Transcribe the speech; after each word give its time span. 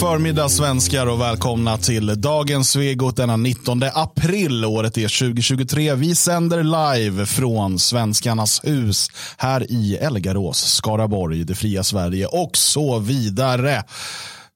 förmiddag 0.00 0.48
svenskar 0.48 1.06
och 1.06 1.20
välkomna 1.20 1.76
till 1.76 2.20
dagens 2.20 2.70
Svegot 2.70 3.16
denna 3.16 3.36
19 3.36 3.82
april. 3.94 4.64
Året 4.64 4.98
är 4.98 5.32
2023. 5.32 5.94
Vi 5.94 6.14
sänder 6.14 6.62
live 6.62 7.26
från 7.26 7.78
Svenskarnas 7.78 8.64
hus 8.64 9.10
här 9.36 9.72
i 9.72 9.96
Elgarås, 9.96 10.58
Skaraborg, 10.58 11.44
det 11.44 11.54
fria 11.54 11.82
Sverige 11.82 12.26
och 12.26 12.56
så 12.56 12.98
vidare. 12.98 13.84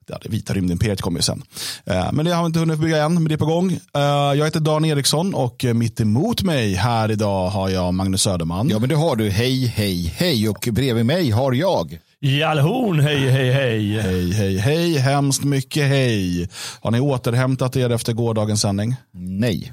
Ja, 0.06 0.18
det 0.22 0.28
vita 0.28 0.54
rymdimperiet 0.54 1.00
kommer 1.00 1.18
ju 1.18 1.22
sen. 1.22 1.42
Eh, 1.86 2.12
men 2.12 2.24
det 2.24 2.34
har 2.34 2.42
vi 2.42 2.46
inte 2.46 2.58
hunnit 2.58 2.78
bygga 2.78 3.04
än, 3.04 3.14
men 3.14 3.24
det 3.24 3.34
är 3.34 3.38
på 3.38 3.46
gång. 3.46 3.72
Eh, 3.72 4.00
jag 4.38 4.44
heter 4.44 4.60
Dan 4.60 4.84
Eriksson 4.84 5.34
och 5.34 5.64
mitt 5.74 6.00
emot 6.00 6.42
mig 6.42 6.74
här 6.74 7.10
idag 7.10 7.48
har 7.48 7.68
jag 7.68 7.94
Magnus 7.94 8.22
Söderman. 8.22 8.68
Ja, 8.68 8.78
men 8.78 8.88
det 8.88 8.94
har 8.94 9.16
du. 9.16 9.30
Hej, 9.30 9.66
hej, 9.66 10.14
hej. 10.16 10.48
Och 10.48 10.68
bredvid 10.72 11.06
mig 11.06 11.30
har 11.30 11.52
jag. 11.52 11.98
Jalhorn, 12.20 13.00
hej, 13.00 13.28
hej, 13.30 13.50
hej. 13.52 14.00
Hej, 14.00 14.32
hej, 14.32 14.58
hej. 14.58 14.98
Hemskt 14.98 15.44
mycket 15.44 15.88
hej. 15.88 16.48
Har 16.80 16.90
ni 16.90 17.00
återhämtat 17.00 17.76
er 17.76 17.90
efter 17.90 18.12
gårdagens 18.12 18.60
sändning? 18.60 18.96
Nej. 19.12 19.72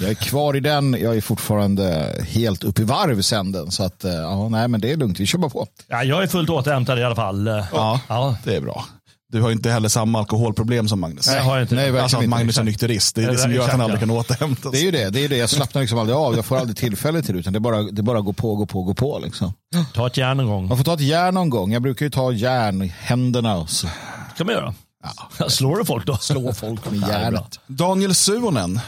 Jag 0.00 0.10
är 0.10 0.14
kvar 0.14 0.56
i 0.56 0.60
den. 0.60 0.96
Jag 1.00 1.16
är 1.16 1.20
fortfarande 1.20 2.14
helt 2.28 2.64
uppe 2.64 2.82
i 2.82 2.84
varv 2.84 3.20
sen 3.22 3.52
den. 3.52 3.70
Så 3.70 3.84
att, 3.84 4.04
eh, 4.04 4.12
ja, 4.14 4.48
nej, 4.48 4.68
men 4.68 4.80
det 4.80 4.92
är 4.92 4.96
lugnt. 4.96 5.20
Vi 5.20 5.26
kör 5.26 5.38
bara 5.38 5.50
på. 5.50 5.66
Ja, 5.88 6.04
jag 6.04 6.22
är 6.22 6.26
fullt 6.26 6.50
återhämtad 6.50 6.98
i 6.98 7.02
alla 7.04 7.14
fall. 7.16 7.46
Ja, 7.72 8.00
Ja. 8.08 8.36
det 8.44 8.56
är 8.56 8.60
bra. 8.60 8.84
Du 9.34 9.40
har 9.42 9.48
ju 9.48 9.54
inte 9.54 9.70
heller 9.70 9.88
samma 9.88 10.18
alkoholproblem 10.18 10.88
som 10.88 11.00
Magnus. 11.00 11.26
Nej, 11.26 11.36
jag 11.36 11.44
har 11.44 11.60
inte 11.60 11.74
Nej, 11.74 11.84
det. 11.84 11.90
verkligen 11.90 12.02
Alltså 12.02 12.16
att 12.16 12.22
inte. 12.22 12.30
Magnus 12.36 12.58
är 12.58 12.62
nykterist. 12.64 13.14
Det 13.14 13.22
är 13.22 13.26
det 13.26 13.32
Ja, 13.32 13.38
som 13.38 13.52
gör 13.52 13.64
att 13.64 13.70
han 13.70 13.80
aldrig 13.80 13.96
ja. 13.96 14.00
kan 14.00 14.10
återhämta 14.10 14.70
Det 14.70 14.76
är 14.76 14.78
sig. 14.78 14.84
ju 14.84 14.90
det. 14.90 15.10
Det 15.10 15.18
är 15.18 15.22
ju 15.22 15.28
det. 15.28 15.36
Jag 15.36 15.50
slappnar 15.50 15.82
liksom 15.82 15.98
aldrig 15.98 16.16
av. 16.16 16.36
Jag 16.36 16.44
får 16.44 16.56
aldrig 16.56 16.76
tillfälle 16.76 17.22
till 17.22 17.34
det. 17.34 17.40
Utan 17.40 17.52
det 17.52 17.56
är 17.56 17.60
bara, 17.60 17.82
det 17.82 18.00
är 18.00 18.02
bara 18.02 18.20
gå 18.20 18.32
på, 18.32 18.54
gå 18.56 18.66
på, 18.66 18.82
gå 18.82 18.94
på. 18.94 19.18
Liksom. 19.24 19.52
Ta 19.94 20.06
ett 20.06 20.16
järn 20.16 20.36
någon 20.36 20.46
gång. 20.46 20.68
Man 20.68 20.76
får 20.76 20.84
ta 20.84 20.94
ett 20.94 21.00
järn 21.00 21.34
någon 21.34 21.50
gång. 21.50 21.72
Jag 21.72 21.82
brukar 21.82 22.06
ju 22.06 22.10
ta 22.10 22.32
järn 22.32 22.82
i 22.82 22.86
händerna 22.98 23.56
och 23.56 23.70
så 23.70 23.88
kan 24.36 24.46
man 24.46 24.54
göra. 24.54 24.74
Ja. 25.38 25.48
Slår 25.48 25.76
du 25.76 25.84
folk 25.84 26.06
då? 26.06 26.16
slå 26.16 26.52
folk 26.52 26.90
med 26.90 27.00
det 27.00 27.08
järnet. 27.08 27.60
Daniel 27.66 28.14
Suhonen, 28.14 28.80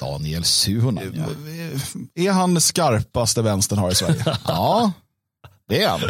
Daniel 0.00 0.44
Suhonen. 0.44 1.24
Ja. 2.16 2.22
är 2.24 2.32
han 2.32 2.60
skarpaste 2.60 3.42
vänstern 3.42 3.78
har 3.78 3.90
i 3.90 3.94
Sverige? 3.94 4.24
Ja, 4.46 4.92
det 5.68 5.82
är 5.82 5.88
han. 5.88 6.00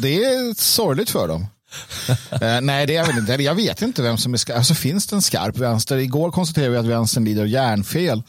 Det 0.00 0.24
är 0.24 0.54
sorgligt 0.60 1.10
för 1.10 1.28
dem. 1.28 1.46
Eh, 2.30 2.60
nej, 2.60 2.86
det 2.86 2.96
är 2.96 3.06
väl 3.06 3.18
inte. 3.18 3.42
Jag 3.42 3.54
vet 3.54 3.82
inte 3.82 4.02
vem 4.02 4.18
som 4.18 4.34
är 4.34 4.38
skarp. 4.38 4.56
Alltså, 4.56 4.74
finns 4.74 5.06
det 5.06 5.16
en 5.16 5.22
skarp 5.22 5.56
vänster? 5.56 5.96
Igår 5.96 6.30
konstaterade 6.30 6.70
vi 6.70 6.76
att 6.76 6.86
vänstern 6.86 7.24
lider 7.24 7.42
av 7.42 7.48
järnfel. 7.48 8.22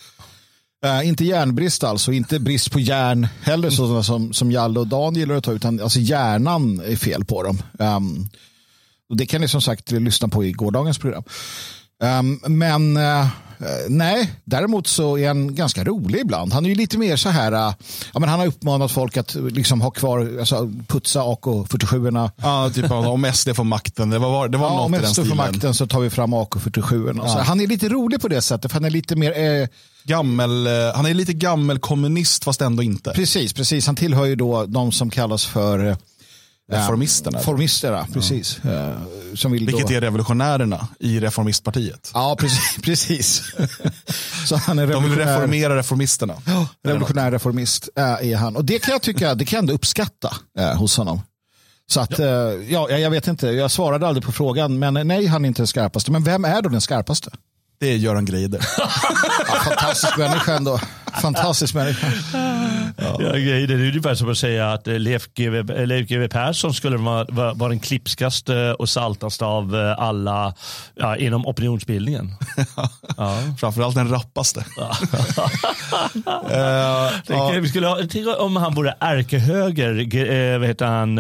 Uh, 0.86 1.00
eh, 1.00 1.08
inte 1.08 1.26
järnbrist 1.26 1.84
alltså, 1.84 2.12
inte 2.12 2.40
brist 2.40 2.72
på 2.72 2.80
järn 2.80 3.28
heller 3.42 3.70
sådana 3.70 4.04
som, 4.04 4.34
som 4.34 4.52
Jalle 4.52 4.80
och 4.80 4.88
Dan 4.88 5.16
gillar 5.16 5.36
att 5.36 5.44
ta, 5.44 5.52
utan 5.52 5.82
alltså 5.82 6.00
hjärnan 6.00 6.80
är 6.80 6.96
fel 6.96 7.26
på 7.26 7.44
dem. 7.44 7.62
Um, 7.80 8.30
och 9.10 9.18
det 9.18 9.26
kan 9.26 9.42
ni 9.42 9.48
som 9.48 9.62
sagt 9.62 9.92
lyssna 9.92 10.28
på 10.28 10.46
i 10.46 10.52
gårdagens 10.52 10.98
program. 10.98 11.24
Um, 12.20 12.58
men 12.58 12.98
uh, 12.98 13.28
nej, 13.90 14.32
däremot 14.46 14.88
så 14.88 15.18
är 15.18 15.28
han 15.28 15.56
ganska 15.56 15.84
rolig 15.84 16.20
ibland. 16.20 16.54
Han 16.54 16.66
är 16.66 16.70
ju 16.70 16.76
lite 16.76 16.98
mer 16.98 17.16
så 17.18 17.30
här, 17.30 17.52
eh, 17.52 17.74
ja, 18.14 18.20
men 18.20 18.30
han 18.30 18.40
har 18.40 18.48
uppmanat 18.48 18.92
folk 18.92 19.18
att 19.18 19.36
liksom 19.36 19.82
ha 19.82 19.92
kvar, 19.92 20.38
alltså, 20.40 20.72
putsa 20.88 21.20
AK47. 21.22 22.30
ja, 22.42 22.70
typ 22.76 22.92
om 22.92 23.32
SD 23.34 23.50
får 23.56 23.64
makten. 23.64 24.10
Det 24.10 24.20
var, 24.20 24.48
det 24.48 24.58
var 24.58 24.68
Ja, 24.68 24.74
något 24.76 24.86
om 24.86 24.96
i 24.96 24.98
den 24.98 25.08
SD 25.08 25.16
får 25.16 25.24
stilen. 25.24 25.38
makten 25.38 25.74
så 25.74 25.88
tar 25.88 26.00
vi 26.00 26.10
fram 26.10 26.34
AK47. 26.34 27.22
Ja. 27.26 27.42
Han 27.44 27.62
är 27.62 27.68
lite 27.68 27.90
rolig 27.90 28.22
på 28.22 28.28
det 28.28 28.42
sättet, 28.42 28.72
för 28.72 28.76
han 28.80 28.86
är 28.86 28.90
lite 28.90 29.16
mer, 29.16 29.62
eh, 29.62 29.68
Gammel, 30.04 30.68
eh, 30.68 30.74
han 30.96 31.06
är 31.06 31.14
lite 31.14 31.34
gammel 31.34 31.80
kommunist 31.80 32.44
fast 32.44 32.62
ändå 32.62 32.84
inte. 32.84 33.12
precis, 33.12 33.54
precis. 33.54 33.86
Han 33.86 33.96
tillhör 33.96 34.26
ju 34.26 34.36
då 34.36 34.66
de 34.66 34.92
som 34.92 35.10
kallas 35.10 35.46
för 35.46 35.98
eh, 36.72 36.78
Reformisterna. 36.78 37.40
Formisterna, 37.40 38.08
precis. 38.14 38.66
Eh, 38.66 38.94
som 39.36 39.52
vill 39.52 39.66
Vilket 39.66 39.88
då... 39.88 39.94
är 39.94 40.02
revolutionärerna 40.02 40.88
i 41.00 41.20
reformistpartiet. 41.20 42.12
Ja, 42.14 42.36
precis. 42.40 42.78
precis. 42.84 43.44
så 44.48 44.56
han 44.56 44.80
är 44.80 44.88
De 44.88 44.88
vill 44.88 45.12
revolutionär, 45.12 45.36
reformera 45.36 45.76
reformisterna. 45.76 46.34
revolutionär 46.84 47.32
reformist 47.32 47.90
äh, 47.96 48.04
är 48.04 48.36
han. 48.36 48.56
Och 48.56 48.66
det 48.66 48.80
kan 48.80 48.92
jag 48.92 49.02
tycka, 49.02 49.36
det 49.36 49.46
kan 49.46 49.58
jag 49.58 49.62
ändå 49.62 49.74
uppskatta 49.74 50.36
äh, 50.60 50.78
hos 50.78 50.98
honom. 50.98 51.22
Så 51.88 52.00
att, 52.00 52.20
ja. 52.20 52.54
ja, 52.70 52.90
jag 52.90 53.10
vet 53.10 53.28
inte, 53.28 53.48
jag 53.48 53.72
svarade 53.72 54.08
aldrig 54.08 54.24
på 54.24 54.32
frågan, 54.32 54.80
men 54.80 55.08
nej, 55.08 55.26
han 55.26 55.46
är 55.46 55.48
inte 55.48 55.62
den 55.62 55.68
skarpaste. 55.68 56.12
Men 56.12 56.24
vem 56.24 56.46
är 56.46 56.62
då 56.62 56.70
den 56.70 56.82
skarpaste? 56.82 57.32
Det 57.80 57.92
är 57.92 57.96
Göran 57.96 58.26
Greider. 58.26 58.60
Ja, 59.48 59.56
fantastisk 59.64 60.18
människa 60.18 60.56
ändå. 60.56 60.80
Fantastisk 61.22 61.74
människa. 61.74 62.08
Ja. 62.98 63.18
grejer, 63.32 63.68
det 63.68 63.74
är 63.74 63.78
ungefär 63.88 64.16
som 64.16 64.32
att 64.32 64.38
säga 64.38 64.74
att 64.74 64.88
eh, 64.88 65.00
Leif 65.00 65.28
GW, 65.36 65.74
eh, 65.74 65.88
Leif 65.88 66.08
GW 66.10 66.28
Persson 66.28 66.74
skulle 66.74 66.98
vara, 66.98 67.26
vara, 67.30 67.54
vara 67.54 67.70
den 67.70 67.80
klipskaste 67.80 68.74
och 68.74 68.90
saltaste 68.90 69.46
av 69.46 69.76
eh, 69.76 70.00
alla 70.00 70.54
ja, 70.96 71.18
inom 71.18 71.46
opinionsbildningen. 71.48 72.36
Ja. 73.18 73.38
Framförallt 73.60 73.96
den 73.96 74.10
rappaste. 74.10 74.66
Tänk, 77.28 77.40
ja. 77.40 77.52
vi 77.62 77.68
skulle 77.70 77.88
ha, 77.88 78.00
tänk 78.10 78.28
om 78.40 78.56
han 78.56 78.74
vore 78.76 78.96
ärkehöger, 79.00 79.94
G- 79.94 80.58
vad 80.58 80.68
heter 80.68 80.86
han, 80.86 81.16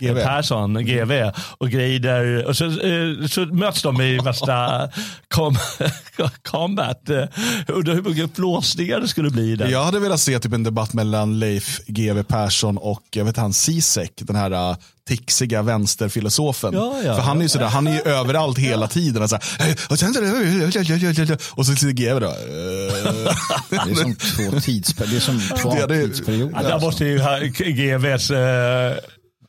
GV. 0.00 0.22
Persson, 0.22 0.84
GV, 0.84 1.30
och 1.58 1.70
Greider. 1.70 2.44
Och 2.46 2.56
så, 2.56 2.70
så 3.30 3.40
möts 3.40 3.82
de 3.82 4.00
i 4.00 4.18
värsta 4.18 4.88
com 5.34 5.56
combat. 6.50 7.02
Undrar 7.68 7.94
hur 7.94 8.02
mycket 8.02 8.36
flåsningar 8.36 9.00
det 9.00 9.08
skulle 9.08 9.30
bli 9.30 9.56
där. 9.56 9.68
Jag 9.68 9.84
hade 9.84 10.00
velat 10.00 10.20
se 10.20 10.38
typ 10.38 10.52
en 10.52 10.62
debatt 10.62 10.92
mellan 11.04 11.38
Leif 11.38 11.80
GW 11.86 12.22
Persson 12.22 12.78
och 12.78 13.02
jag 13.10 13.24
vet 13.24 13.36
han 13.36 13.52
Zizek, 13.52 14.12
den 14.16 14.36
här 14.36 14.52
uh, 14.70 14.76
tixiga 15.08 15.62
vänsterfilosofen. 15.62 16.74
Ja, 16.74 16.96
ja, 17.04 17.14
För 17.14 17.22
han 17.22 17.38
är 17.38 17.42
ju 17.42 17.48
sådär, 17.48 17.66
han 17.66 17.86
är 17.86 17.92
ju 17.92 18.00
överallt 18.12 18.58
hela 18.58 18.88
tiden. 18.88 19.22
Och, 19.22 19.30
så 19.30 19.38
här, 19.58 19.76
och, 19.88 19.98
så 21.66 21.72
sitter 21.76 21.92
GW 21.92 22.20
då. 22.20 22.26
eh, 22.26 22.34
Det 23.70 23.90
är 23.90 23.94
som 23.94 24.14
två 24.14 24.60
tidsperioder. 24.60 25.10
Det 25.12 25.16
är 25.16 25.20
som 25.20 25.40
två 25.62 25.76
Ja, 25.80 25.86
det 25.86 25.96
är- 25.96 26.06
tidsperioder. 26.08 26.58
Ja, 26.62 26.68
där 26.68 26.80
måste 26.80 27.04
ju 27.04 27.18
GVs, 27.72 28.30
eh, 28.30 28.96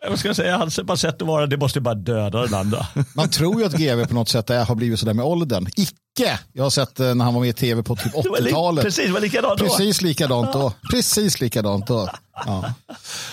vad 0.10 0.20
ska 0.20 0.30
jag 0.30 0.36
säga, 0.36 0.58
hans 0.58 0.80
bara 0.84 0.98
sätt 0.98 1.22
att 1.22 1.28
vara, 1.28 1.48
det 1.48 1.58
måste 1.58 1.80
ju 1.80 1.84
bara 1.84 1.96
döda 1.96 2.42
den 2.42 2.54
andra. 2.54 2.88
Man 3.16 3.30
tror 3.30 3.60
ju 3.60 3.66
att 3.66 3.74
GV 3.74 4.06
på 4.06 4.14
något 4.14 4.30
sätt 4.30 4.50
är, 4.50 4.66
har 4.66 4.76
blivit 4.76 5.00
sådär 5.00 5.14
med 5.14 5.26
åldern. 5.26 5.68
Icke! 5.76 6.40
Jag 6.54 6.64
har 6.64 6.70
sett 6.70 7.00
eh, 7.00 7.16
när 7.16 7.26
han 7.26 7.34
var 7.34 7.42
med 7.42 7.50
i 7.50 7.54
tv 7.54 7.84
på 7.84 7.96
typ 7.96 8.14
Det 8.24 8.30
var 8.30 8.40
li- 8.40 8.50
80-talet. 8.50 8.84
Precis, 8.86 9.10
var 9.10 9.20
likadant 9.20 9.60
då. 9.60 9.66
Precis 9.66 10.02
likadant 10.02 10.54
då. 10.54 10.74
Precis 10.92 11.42
likadant 11.42 11.88
då. 11.88 12.10
Ja. 12.46 12.74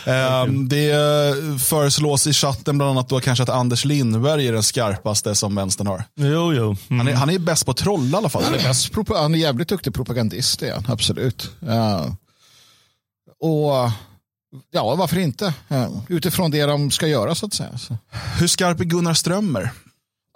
Ehm, 0.04 0.68
det 0.68 0.90
eh, 0.90 1.56
föreslås 1.58 2.26
i 2.26 2.32
chatten 2.32 2.78
bland 2.78 2.90
annat 2.90 3.08
då 3.08 3.20
kanske 3.20 3.42
att 3.42 3.48
Anders 3.48 3.84
Lindberg 3.84 4.48
är 4.48 4.52
den 4.52 4.62
skarpaste 4.62 5.34
som 5.34 5.54
vänstern 5.54 5.86
har. 5.86 6.04
Jo, 6.16 6.52
jo. 6.54 6.76
Mm. 6.88 6.98
Han 6.98 7.08
är, 7.08 7.12
han 7.12 7.30
är 7.30 7.38
bäst 7.38 7.64
på 7.64 7.70
att 7.70 7.76
trolla 7.76 8.18
i 8.18 8.18
alla 8.18 8.28
fall. 8.28 8.44
Han 8.44 8.54
är, 8.54 8.62
bäst, 8.62 8.92
han 9.08 9.34
är 9.34 9.38
jävligt 9.38 9.68
duktig 9.68 9.94
propagandist, 9.94 10.62
han. 10.74 10.84
Absolut. 10.88 11.50
Ja. 11.60 12.16
Och 13.40 13.90
ja, 14.70 14.94
varför 14.94 15.18
inte? 15.18 15.54
Ja. 15.68 16.04
Utifrån 16.08 16.50
det 16.50 16.66
de 16.66 16.90
ska 16.90 17.06
göra 17.06 17.34
så 17.34 17.46
att 17.46 17.54
säga. 17.54 17.78
Så. 17.78 17.96
Hur 18.38 18.46
skarp 18.46 18.80
är 18.80 18.84
Gunnar 18.84 19.14
Strömmer? 19.14 19.70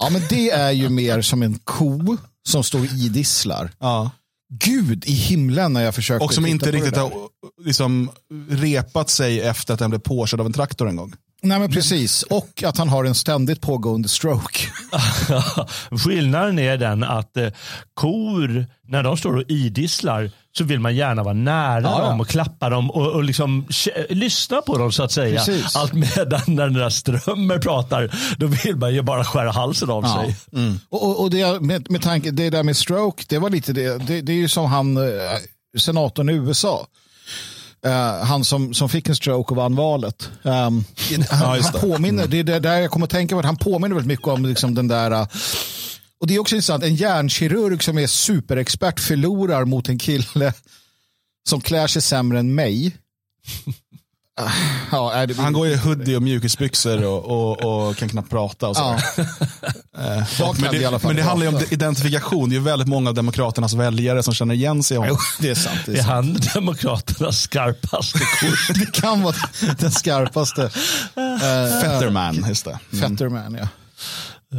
Ja, 0.02 0.10
men 0.10 0.22
det 0.28 0.50
är 0.50 0.70
ju 0.70 0.88
mer 0.88 1.22
som 1.22 1.42
en 1.42 1.58
ko 1.64 2.16
som 2.48 2.64
står 2.64 2.78
och 2.78 2.86
idisslar. 2.86 3.70
Ja. 3.78 4.10
Gud 4.64 5.04
i 5.06 5.12
himlen 5.12 5.72
när 5.72 5.80
jag 5.80 5.94
försökte 5.94 6.24
Och 6.24 6.34
som 6.34 6.46
inte 6.46 6.70
riktigt 6.70 6.96
har 6.96 7.12
liksom, 7.64 8.10
repat 8.50 9.10
sig 9.10 9.40
efter 9.40 9.74
att 9.74 9.80
den 9.80 9.90
blev 9.90 10.00
påkörd 10.00 10.40
av 10.40 10.46
en 10.46 10.52
traktor 10.52 10.88
en 10.88 10.96
gång. 10.96 11.14
Nej, 11.42 11.58
men 11.58 11.72
precis. 11.72 12.22
Och 12.22 12.62
att 12.66 12.78
han 12.78 12.88
har 12.88 13.04
en 13.04 13.14
ständigt 13.14 13.60
pågående 13.60 14.08
stroke. 14.08 14.58
Skillnaden 16.04 16.58
är 16.58 16.76
den 16.76 17.02
att 17.02 17.36
eh, 17.36 17.48
kor, 17.94 18.66
när 18.88 19.02
de 19.02 19.16
står 19.16 19.36
och 19.36 19.44
idisslar, 19.48 20.30
så 20.58 20.64
vill 20.64 20.80
man 20.80 20.96
gärna 20.96 21.22
vara 21.22 21.34
nära 21.34 21.80
Ja, 21.82 21.98
ja. 22.02 22.08
dem 22.08 22.20
och 22.20 22.28
klappa 22.28 22.68
dem 22.70 22.90
och, 22.90 23.06
och 23.12 23.24
liksom 23.24 23.66
lyssna 24.08 24.60
på 24.60 24.78
dem 24.78 24.92
så 24.92 25.02
att 25.02 25.12
säga. 25.12 25.44
Precis. 25.44 25.76
Allt 25.76 25.92
medan 25.92 26.40
när 26.46 26.64
den 26.64 26.74
där 26.74 26.90
strömmer 26.90 27.58
pratar, 27.58 28.14
då 28.38 28.46
vill 28.46 28.76
man 28.76 28.94
ju 28.94 29.02
bara 29.02 29.24
skära 29.24 29.50
halsen 29.52 29.90
av 29.90 30.04
Ja. 30.04 30.22
sig. 30.22 30.36
Och, 30.88 31.02
och, 31.08 31.20
och 31.22 31.30
det, 31.30 31.60
med, 31.60 31.90
med 31.90 32.02
tanke, 32.02 32.30
det 32.30 32.50
där 32.50 32.62
med 32.62 32.76
stroke, 32.76 33.24
det 33.28 33.38
var 33.38 33.50
lite 33.50 33.72
det. 33.72 34.06
Det, 34.06 34.20
det 34.20 34.32
är 34.32 34.36
ju 34.36 34.48
som 34.48 34.66
han, 34.66 34.96
eh, 34.96 35.02
senatorn 35.78 36.28
i 36.28 36.32
USA. 36.32 36.86
Eh, 37.86 38.24
han 38.26 38.44
som, 38.44 38.74
som 38.74 38.88
fick 38.88 39.08
en 39.08 39.16
stroke 39.16 39.50
och 39.50 39.56
vann 39.56 39.76
valet. 39.76 40.30
Um, 40.42 40.84
han, 41.30 41.56
just 41.56 41.72
han 41.76 41.80
påminner, 41.90 42.26
det 42.26 42.38
är 42.38 42.60
där 42.60 42.80
jag 42.80 42.90
kommer 42.90 43.04
att 43.06 43.10
tänka 43.10 43.36
på, 43.40 43.46
han 43.46 43.56
påminner 43.56 43.94
väldigt 43.94 44.08
mycket 44.08 44.28
om 44.28 44.44
liksom 44.46 44.74
den 44.74 44.88
där 44.88 45.10
eh, 45.10 45.26
och 46.24 46.28
det 46.28 46.34
är 46.34 46.38
också 46.38 46.54
intressant, 46.54 46.84
en 46.84 46.94
hjärnkirurg 46.94 47.82
som 47.82 47.98
är 47.98 48.06
superexpert 48.06 49.00
förlorar 49.00 49.64
mot 49.64 49.88
en 49.88 49.98
kille 49.98 50.52
som 51.48 51.60
klär 51.60 51.86
sig 51.86 52.02
sämre 52.02 52.38
än 52.38 52.54
mig. 52.54 52.96
Ja, 54.92 55.12
är 55.12 55.26
det, 55.26 55.34
Han 55.34 55.52
går 55.52 55.66
i 55.66 55.76
hoodie 55.76 56.16
och 56.16 56.22
mjukisbyxor 56.22 57.04
och, 57.04 57.24
och, 57.24 57.88
och 57.88 57.96
kan 57.96 58.08
knappt 58.08 58.30
prata. 58.30 58.68
Och 58.68 58.76
så. 58.76 58.82
ja. 59.16 59.24
Eh, 59.98 60.52
men 60.60 60.72
det, 60.72 61.02
men 61.02 61.16
det 61.16 61.22
handlar 61.22 61.46
ju 61.46 61.56
om 61.56 61.62
identifikation. 61.70 62.48
Det 62.48 62.54
är 62.54 62.58
ju 62.58 62.64
väldigt 62.64 62.88
många 62.88 63.10
av 63.10 63.14
Demokraternas 63.14 63.74
väljare 63.74 64.22
som 64.22 64.34
känner 64.34 64.54
igen 64.54 64.82
sig. 64.82 64.98
Jo, 65.08 65.16
det 65.40 65.50
är 65.50 65.54
sant. 65.54 65.80
Det 65.86 65.92
är 65.92 65.98
Är 65.98 66.02
han 66.02 66.36
Demokraternas 66.54 67.40
skarpaste 67.40 68.18
kort? 68.18 68.74
Det 68.74 69.00
kan 69.00 69.22
vara 69.22 69.36
den 69.78 69.92
skarpaste. 69.92 70.70
Fetterman, 71.82 72.44
just 72.48 72.64
det. 72.64 72.78
Fetterman, 73.00 73.58
ja. 73.60 73.68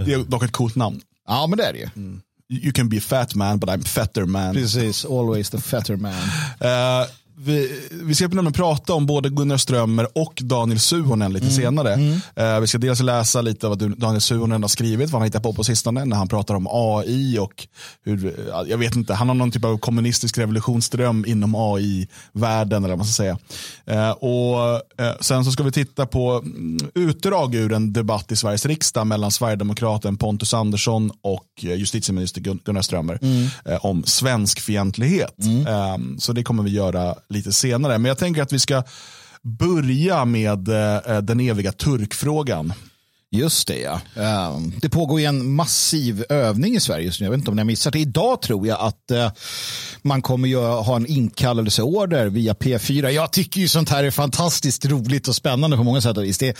Det 0.06 0.14
är 0.14 0.18
dock 0.18 0.44
ett 0.44 0.52
coolt 0.52 0.76
namn. 0.76 1.02
Ja, 1.28 1.48
men 1.48 1.58
det 1.58 1.66
är 1.66 1.74
det 1.74 1.80
ju. 1.80 1.90
You 2.50 2.72
can 2.72 2.90
be 2.90 2.98
a 2.98 3.02
fat 3.02 3.36
man, 3.36 3.60
but 3.60 3.70
I'm 3.70 3.84
fatter 3.88 4.26
man. 4.26 4.54
Precis, 4.54 5.06
always 5.06 5.50
the 5.50 5.58
fatter 5.58 5.96
man. 5.96 6.24
Eh, 6.60 7.08
vi, 7.38 7.82
vi 7.92 8.16
ska 8.16 8.28
nämligen 8.28 8.54
prata 8.54 8.94
om 8.94 9.06
både 9.06 9.30
Gunnar 9.30 9.58
Strömmer 9.58 10.08
och 10.18 10.40
Daniel 10.44 10.80
Suhonen 10.80 11.34
lite 11.34 11.50
senare. 11.52 11.94
Eh, 12.36 12.60
vi 12.60 12.68
ska 12.68 12.78
dels 12.78 13.00
läsa 13.02 13.42
lite 13.42 13.68
av 13.68 13.80
vad 13.80 13.98
Daniel 13.98 14.22
Suhonen 14.22 14.62
har 14.64 14.68
skrivit, 14.70 15.10
vad 15.10 15.12
han 15.12 15.22
har 15.22 15.26
hittat 15.28 15.44
på 15.44 15.54
på 15.54 15.64
sistone, 15.64 16.06
när 16.06 16.18
han 16.18 16.28
pratar 16.28 16.56
om 16.56 16.68
AI 16.72 17.40
och 17.40 17.68
hur, 18.04 18.46
ja, 18.50 18.66
jag 18.68 18.78
vet 18.78 18.96
inte, 18.96 19.14
han 19.14 19.28
har 19.28 19.36
någon 19.36 19.52
typ 19.52 19.66
av 19.66 19.78
kommunistisk 19.78 20.38
revolutionsdröm 20.38 21.26
inom 21.28 21.56
AI-världen 21.56 22.84
eller 22.84 22.90
vad 22.96 22.98
man 22.98 23.08
ska 23.08 23.24
säga. 23.24 23.38
Eh, 23.86 24.12
och 24.12 24.74
eh, 25.02 25.14
Sen 25.22 25.46
så 25.46 25.52
ska 25.52 25.64
vi 25.64 25.72
titta 25.72 26.06
på 26.06 26.32
mm, 26.32 26.78
utdrag 26.96 27.56
ur 27.56 27.74
en 27.74 27.94
debatt 27.94 28.32
i 28.32 28.36
Sveriges 28.36 28.66
riksdag 28.66 29.08
mellan 29.08 29.32
Sverigedemokraten 29.32 30.18
Pontus 30.18 30.54
Andersson 30.54 31.12
och 31.22 31.46
eh, 31.64 31.74
justitieminister 31.74 32.42
Gun- 32.42 32.60
Gunnar 32.66 32.82
Strömmer 32.82 33.20
eh, 33.66 33.86
om 33.86 34.04
svensk 34.04 34.60
fientlighet. 34.60 35.36
Eh, 35.68 35.98
så 36.18 36.34
det 36.34 36.44
kommer 36.44 36.64
vi 36.64 36.70
göra 36.70 37.16
lite 37.30 37.54
senare. 37.54 37.98
Men 37.98 38.10
jag 38.10 38.18
tänker 38.18 38.42
att 38.42 38.54
vi 38.54 38.60
ska 38.60 38.84
börja 39.42 40.26
med 40.26 40.68
eh, 40.68 41.22
den 41.22 41.40
eviga 41.40 41.72
turkfrågan. 41.72 42.74
Just 43.32 43.68
det, 43.68 43.80
ja. 43.80 44.02
Ehm, 44.16 44.74
det 44.82 44.90
pågår 44.90 45.20
ju 45.20 45.26
en 45.26 45.52
massiv 45.56 46.26
övning 46.30 46.76
i 46.76 46.80
Sverige 46.80 47.06
just 47.06 47.20
nu. 47.20 47.26
Jag 47.26 47.32
vet 47.32 47.38
inte 47.38 47.52
om 47.52 47.56
ni 47.56 47.60
har 47.60 47.66
missat 47.66 47.94
det. 47.94 48.00
Idag 48.00 48.42
tror 48.42 48.68
jag 48.68 48.80
att 48.80 49.12
eh, 49.12 49.32
man 50.02 50.22
kommer 50.22 50.48
ju 50.48 50.58
ha 50.58 50.96
en 50.96 51.06
inkallelseorder 51.06 52.28
via 52.28 52.54
P4. 52.54 53.10
Jag 53.10 53.32
tycker 53.32 53.62
ju 53.62 53.68
sånt 53.68 53.90
här 53.90 54.04
är 54.04 54.12
fantastiskt 54.12 54.86
roligt 54.86 55.28
och 55.28 55.36
spännande 55.36 55.78
på 55.78 55.84
många 55.84 56.02
sätt 56.02 56.18
och 56.18 56.24
vis. 56.24 56.38
Det 56.38 56.48
är, 56.48 56.56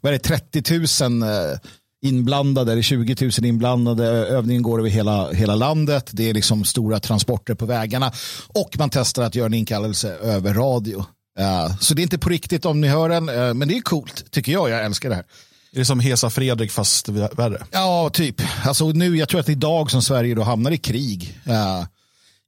vad 0.00 0.14
är 0.14 0.18
det, 0.18 0.24
30 0.50 1.04
000 1.08 1.22
eh, 1.22 1.58
inblandade 2.02 2.72
eller 2.72 2.82
20 2.82 3.16
000 3.20 3.30
inblandade. 3.44 4.04
Övningen 4.06 4.62
går 4.62 4.78
över 4.78 4.90
hela, 4.90 5.32
hela 5.32 5.54
landet. 5.54 6.10
Det 6.12 6.30
är 6.30 6.34
liksom 6.34 6.64
stora 6.64 7.00
transporter 7.00 7.54
på 7.54 7.66
vägarna 7.66 8.12
och 8.48 8.76
man 8.78 8.90
testar 8.90 9.22
att 9.22 9.34
göra 9.34 9.46
en 9.46 9.54
inkallelse 9.54 10.08
över 10.08 10.54
radio. 10.54 11.04
Eh, 11.38 11.76
Så 11.80 11.94
det 11.94 12.00
är 12.00 12.04
inte 12.04 12.18
på 12.18 12.28
riktigt 12.28 12.64
om 12.64 12.80
ni 12.80 12.88
hör 12.88 13.08
den, 13.08 13.28
eh, 13.28 13.54
men 13.54 13.68
det 13.68 13.76
är 13.76 13.80
coolt 13.80 14.24
tycker 14.30 14.52
jag. 14.52 14.70
Jag 14.70 14.84
älskar 14.84 15.08
det 15.08 15.14
här. 15.14 15.24
Är 15.72 15.78
det 15.78 15.84
som 15.84 16.00
Hesa 16.00 16.30
Fredrik 16.30 16.70
fast 16.70 17.08
värre? 17.08 17.62
Ja, 17.70 18.10
typ. 18.12 18.42
Alltså 18.64 18.88
nu, 18.88 19.16
jag 19.16 19.28
tror 19.28 19.40
att 19.40 19.46
det 19.46 19.52
är 19.52 19.56
idag 19.56 19.90
som 19.90 20.02
Sverige 20.02 20.34
då 20.34 20.42
hamnar 20.42 20.70
i 20.70 20.78
krig 20.78 21.38
eh, 21.46 21.84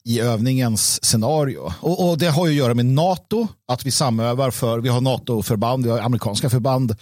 i 0.04 0.20
övningens 0.20 1.04
scenario. 1.04 1.72
Och, 1.80 2.10
och 2.10 2.18
det 2.18 2.26
har 2.26 2.46
ju 2.46 2.52
att 2.52 2.58
göra 2.58 2.74
med 2.74 2.86
NATO, 2.86 3.48
att 3.68 3.86
vi 3.86 3.90
samövar 3.90 4.50
för, 4.50 4.78
vi 4.78 4.88
har 4.88 5.00
NATO-förband, 5.00 5.84
vi 5.84 5.90
har 5.90 5.98
amerikanska 5.98 6.50
förband 6.50 6.96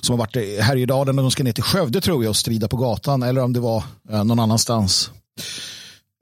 som 0.00 0.12
har 0.12 0.18
varit 0.18 0.36
i 0.36 0.60
Härjedalen 0.60 1.18
och 1.18 1.24
de 1.24 1.30
ska 1.30 1.44
ner 1.44 1.52
till 1.52 1.64
Skövde 1.64 2.00
tror 2.00 2.24
jag 2.24 2.30
och 2.30 2.36
strida 2.36 2.68
på 2.68 2.76
gatan 2.76 3.22
eller 3.22 3.42
om 3.42 3.52
det 3.52 3.60
var 3.60 3.84
eh, 4.10 4.24
någon 4.24 4.40
annanstans. 4.40 5.10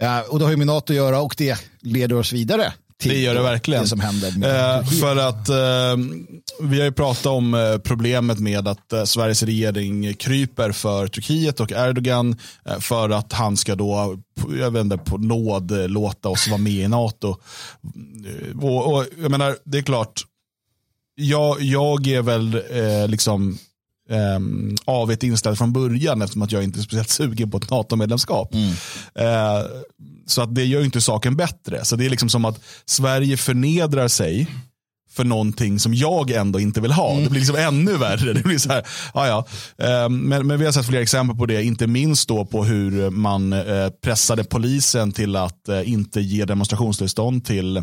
Eh, 0.03 0.21
och 0.21 0.39
det 0.39 0.45
har 0.45 0.51
ju 0.51 0.57
med 0.57 0.67
NATO 0.67 0.93
att 0.93 0.97
göra 0.97 1.21
och 1.21 1.35
det 1.39 1.59
leder 1.81 2.17
oss 2.17 2.33
vidare. 2.33 2.73
Det 3.11 3.19
gör 3.19 3.35
det 3.35 3.43
verkligen. 3.43 3.83
Det 3.83 3.89
som 3.89 4.01
händer 4.01 4.29
Eh, 4.29 4.85
för 4.85 5.17
att 5.17 5.49
eh, 5.49 5.97
vi 6.61 6.79
har 6.79 6.85
ju 6.85 6.93
pratat 6.93 7.27
om 7.27 7.55
eh, 7.55 7.79
problemet 7.79 8.39
med 8.39 8.69
att 8.69 8.93
eh, 8.93 9.05
Sveriges 9.05 9.43
regering 9.43 10.15
kryper 10.15 10.73
för 10.73 11.07
Turkiet 11.07 11.61
och 11.61 11.73
Erdogan 11.73 12.37
eh, 12.65 12.79
för 12.79 13.11
att 13.11 13.33
han 13.33 13.57
ska 13.57 13.75
då, 13.75 14.19
jag 14.59 14.71
vet 14.71 14.81
inte, 14.81 14.99
på 14.99 15.19
nåd 15.19 15.71
eh, 15.71 15.89
låta 15.89 16.29
oss 16.29 16.49
vara 16.49 16.59
med 16.59 16.73
i 16.73 16.89
NATO. 16.89 17.37
Och, 18.63 18.95
och 18.95 19.07
jag 19.23 19.31
menar, 19.31 19.57
det 19.65 19.79
är 19.79 19.83
klart, 19.83 20.23
jag, 21.15 21.61
jag 21.61 22.07
är 22.07 22.23
väl 22.23 22.63
liksom 23.11 23.59
um, 24.13 24.77
avigt 24.85 25.23
inställd 25.23 25.59
från 25.59 25.73
början 25.73 26.23
eftersom 26.23 26.43
att 26.43 26.53
jag 26.53 26.65
inte 26.65 26.81
är 26.81 26.83
speciellt 26.83 27.11
sugen 27.11 27.51
på 27.51 27.57
ett 27.57 27.71
NATO-medlemskap. 27.71 28.55
Eh, 29.15 29.63
så 30.27 30.43
att 30.43 30.55
det 30.55 30.65
gör 30.65 30.85
inte 30.85 31.01
saken 31.01 31.37
bättre. 31.37 31.85
Så 31.85 31.97
det 31.97 32.07
är 32.07 32.11
liksom 32.11 32.29
som 32.29 32.45
att 32.45 32.61
Sverige 32.87 33.37
förnedrar 33.37 34.09
sig 34.09 34.47
för 35.11 35.25
någonting 35.25 35.79
som 35.79 35.95
jag 35.95 36.31
ändå 36.31 36.61
inte 36.61 36.81
vill 36.81 36.93
ha. 36.93 37.15
Det 37.21 37.31
blir 37.31 37.41
liksom 37.41 37.57
ännu 37.57 37.97
värre. 37.97 38.33
Det 38.33 38.43
blir 38.43 38.59
så 38.59 38.69
här, 38.69 38.87
ja. 39.15 39.47
Eh, 39.79 40.09
Men, 40.09 40.47
men 40.47 40.59
vi 40.59 40.65
har 40.65 40.73
sett 40.73 40.87
flera 40.87 41.03
exempel 41.03 41.37
på 41.37 41.47
det, 41.47 41.65
inte 41.65 41.87
minst 41.87 42.29
då 42.29 42.45
på 42.45 42.65
hur 42.65 43.11
man 43.11 43.53
eh, 43.53 43.89
pressade 44.05 44.45
polisen 44.45 45.13
till 45.13 45.37
att 45.37 45.69
eh, 45.69 45.93
inte 45.93 46.21
ge 46.21 46.45
demonstrationstillstånd 46.45 47.45
till 47.45 47.83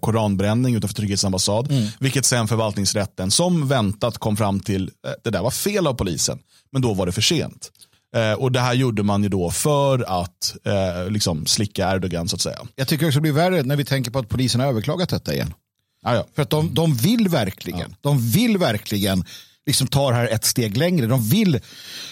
koranbränning 0.00 0.74
utanför 0.74 0.94
Turkiets 0.94 1.24
ambassad. 1.24 1.72
Vilket 1.98 2.24
sen 2.24 2.48
förvaltningsrätten 2.48 3.30
som 3.30 3.68
väntat 3.68 4.18
kom 4.18 4.36
fram 4.36 4.60
till 4.60 4.90
eh, 5.06 5.12
det 5.24 5.30
där 5.30 5.42
var 5.42 5.50
fel 5.50 5.86
av 5.86 5.94
polisen. 5.94 6.38
Men 6.72 6.82
då 6.82 6.94
var 6.94 7.06
det 7.06 7.12
för 7.12 7.22
sent. 7.22 7.70
Eh, 8.16 8.32
och 8.32 8.52
det 8.52 8.60
här 8.60 8.74
gjorde 8.74 9.02
man 9.02 9.22
ju 9.22 9.28
då 9.28 9.50
för 9.50 10.22
att 10.22 10.56
eh, 10.64 11.10
liksom 11.10 11.46
slicka 11.46 11.94
Erdogan 11.94 12.28
så 12.28 12.36
att 12.36 12.42
säga. 12.42 12.58
Jag 12.74 12.88
tycker 12.88 13.06
också 13.06 13.16
det 13.16 13.22
blir 13.22 13.32
värre 13.32 13.62
när 13.62 13.76
vi 13.76 13.84
tänker 13.84 14.10
på 14.10 14.18
att 14.18 14.28
polisen 14.28 14.60
har 14.60 14.68
överklagat 14.68 15.08
detta 15.08 15.34
igen. 15.34 15.54
Ja, 16.02 16.14
ja. 16.14 16.26
För 16.34 16.42
att 16.42 16.50
de, 16.50 16.74
de 16.74 16.94
vill 16.94 17.28
verkligen, 17.28 17.94
de 18.00 18.30
vill 18.30 18.58
verkligen 18.58 19.24
liksom 19.68 19.86
ta 19.86 20.10
det 20.10 20.16
här 20.16 20.28
ett 20.28 20.44
steg 20.44 20.76
längre. 20.76 21.06
De 21.06 21.28
vill, 21.28 21.60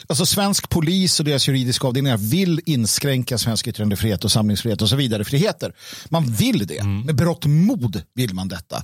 alltså 0.07 0.27
svensk 0.27 0.69
polis 0.69 1.21
och 1.21 1.27
deras 1.27 1.49
juridiska 1.49 1.87
avdelningar 1.87 2.17
vill 2.17 2.61
inskränka 2.67 3.39
svensk 3.39 3.67
yttrandefrihet 3.67 4.25
och 4.25 4.33
samlingsfrihet 4.33 4.83
och 4.83 4.89
så 4.89 4.97
vidare 4.97 5.25
friheter. 5.25 5.73
Man 6.09 6.33
vill 6.33 6.67
det, 6.67 6.85
med 6.85 7.17
berått 7.17 7.45
mod 7.47 8.03
vill 8.15 8.35
man 8.35 8.49
detta. 8.49 8.77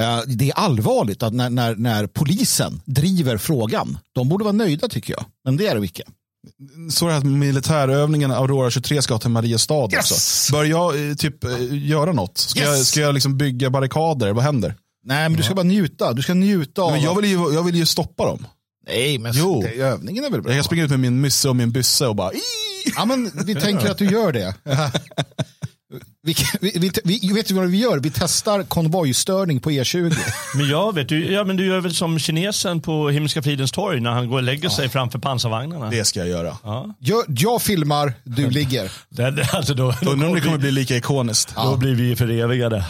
Eh, 0.00 0.20
Det 0.26 0.50
är 0.50 0.54
allvarligt 0.54 1.22
att 1.22 1.32
när, 1.34 1.50
när, 1.50 1.74
när 1.76 2.06
polisen 2.06 2.80
driver 2.84 3.38
frågan. 3.38 3.98
De 4.12 4.28
borde 4.28 4.44
vara 4.44 4.52
nöjda 4.52 4.88
tycker 4.88 5.12
jag, 5.12 5.24
men 5.44 5.56
det 5.56 5.66
är 5.66 5.74
de 5.74 5.84
icke. 5.84 6.02
Så 6.90 7.06
det 7.06 7.12
här 7.12 7.20
militärövningen 7.20 8.30
Aurora 8.30 8.70
23 8.70 9.02
ska 9.02 9.18
till 9.18 9.30
Mariestad 9.30 9.88
Yes! 9.92 10.10
också. 10.12 10.52
Bör 10.52 10.64
jag 10.64 11.08
eh, 11.10 11.14
typ 11.14 11.44
eh, 11.44 11.50
göra 11.70 12.12
något? 12.12 12.38
Ska 12.38 12.60
jag, 12.60 12.76
Yes! 12.78 12.88
ska 12.88 13.00
jag 13.00 13.14
liksom 13.14 13.38
bygga 13.38 13.70
barrikader? 13.70 14.32
Vad 14.32 14.44
händer? 14.44 14.74
Nej, 15.04 15.28
men 15.28 15.36
du 15.36 15.42
ska 15.42 15.54
bara 15.54 15.62
njuta. 15.62 16.12
Du 16.12 16.22
ska 16.22 16.34
njuta 16.34 16.82
av... 16.82 16.92
Men 16.92 17.00
jag, 17.02 17.14
vill 17.20 17.30
ju, 17.30 17.54
jag 17.54 17.62
vill 17.62 17.74
ju 17.74 17.86
stoppa 17.86 18.24
dem. 18.26 18.46
Nej, 18.86 19.18
men 19.18 19.32
Jo. 19.34 19.62
det, 19.62 19.82
övningen 19.82 20.24
är 20.24 20.30
väl 20.30 20.42
bra? 20.42 20.50
Jag 20.52 20.56
kan 20.58 20.64
springa 20.64 20.84
ut 20.84 20.90
med 20.90 21.00
min 21.00 21.20
mysse 21.20 21.48
och 21.48 21.56
min 21.56 21.70
bysse 21.72 22.06
och 22.06 22.16
bara 22.16 22.32
"Ii!" 22.32 22.40
Ja, 22.96 23.04
men 23.04 23.30
vi 23.46 23.54
tänker 23.54 23.86
att 23.90 23.98
du 23.98 24.04
gör 24.06 24.32
det. 24.32 24.54
Vi, 26.22 26.34
vi, 26.60 26.70
vi, 26.78 27.20
vi, 27.22 27.32
vet 27.32 27.48
du 27.48 27.54
vad 27.54 27.66
vi 27.66 27.78
gör? 27.78 27.98
Vi 27.98 28.10
testar 28.10 28.62
konvojstörning 28.62 29.60
på 29.60 29.70
E20. 29.70 30.16
Men 30.54 30.68
jag 30.68 30.94
vet, 30.94 31.08
du, 31.08 31.32
ja, 31.32 31.44
men 31.44 31.56
du 31.56 31.66
gör 31.66 31.80
väl 31.80 31.94
som 31.94 32.18
kinesen 32.18 32.80
på 32.80 33.08
Himmelska 33.08 33.42
fridens 33.42 33.72
torg 33.72 34.00
när 34.00 34.10
han 34.10 34.28
går 34.28 34.36
och 34.36 34.42
lägger 34.42 34.68
sig 34.68 34.88
framför 34.88 35.18
pansarvagnarna. 35.18 35.90
Det 35.90 36.04
ska 36.04 36.20
jag 36.20 36.28
göra. 36.28 36.56
Jag, 36.98 37.24
jag 37.28 37.62
filmar, 37.62 38.12
du 38.24 38.50
ligger. 38.50 38.92
Det, 39.08 39.30
det, 39.30 39.48
alltså 39.52 39.74
då, 39.74 39.94
då, 40.02 40.10
Undrar 40.10 40.28
om 40.28 40.34
det 40.34 40.40
kommer 40.40 40.58
bli, 40.58 40.72
bli 40.72 40.80
lika 40.80 40.96
ikoniskt. 40.96 41.54
då 41.56 41.76
blir 41.76 41.94
vi 41.94 42.16
förevigade. 42.16 42.84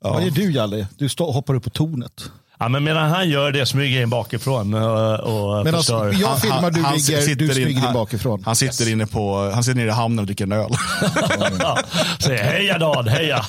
Vad 0.00 0.24
gör 0.24 0.30
du 0.30 0.52
Jalle? 0.52 0.86
Du 0.98 1.08
stå, 1.08 1.30
hoppar 1.30 1.54
upp 1.54 1.64
på 1.64 1.70
tornet. 1.70 2.30
Ja, 2.62 2.68
men 2.68 2.84
medan 2.84 3.10
han 3.10 3.28
gör 3.28 3.52
det 3.52 3.66
smyger 3.66 3.94
jag 3.96 4.02
in 4.02 4.10
bakifrån 4.10 4.74
och, 4.74 5.20
och 5.20 5.64
Men 5.64 5.72
förstör. 5.74 6.06
alltså, 6.06 6.20
jag 6.22 6.40
filmar, 6.40 6.70
du 6.70 6.82
han 6.82 6.94
ligger, 6.94 7.20
sitter 7.20 7.34
du 7.36 7.44
in- 7.46 7.52
smyger 7.54 7.68
in 7.70 7.76
han- 7.76 7.94
bakifrån. 7.94 8.42
Han 8.44 8.56
sitter 8.56 8.88
inne 8.88 9.06
på, 9.06 9.50
han 9.54 9.64
sitter 9.64 9.76
nere 9.76 9.88
i 9.88 9.90
hamnen 9.90 10.18
och 10.18 10.26
dricker 10.26 10.44
en 10.44 10.52
öl. 10.52 10.70
Ja, 11.60 11.78
Säger 12.18 12.44
heja 12.44 12.78
Dan, 12.78 13.08
heja. 13.08 13.44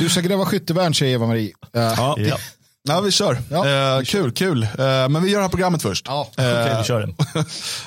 Du 0.00 0.08
ska 0.08 0.20
gräva 0.20 0.44
skyttevärn 0.46 0.94
säger 0.94 1.14
Eva-Marie. 1.14 1.46
Uh, 1.76 1.82
Ja. 1.82 2.14
Ja. 2.18 2.36
Ja, 2.88 3.00
vi 3.00 3.10
kör. 3.10 3.38
Ja, 3.50 3.96
eh, 3.98 4.02
kul, 4.04 4.32
kul. 4.32 4.62
Eh, 4.62 4.68
men 5.08 5.22
vi 5.22 5.30
gör 5.30 5.38
det 5.38 5.44
här 5.44 5.48
programmet 5.48 5.82
först. 5.82 6.06
Ja, 6.08 6.28
Okej, 6.32 6.76
vi 6.78 6.84
kör 6.84 7.00
den. 7.00 7.14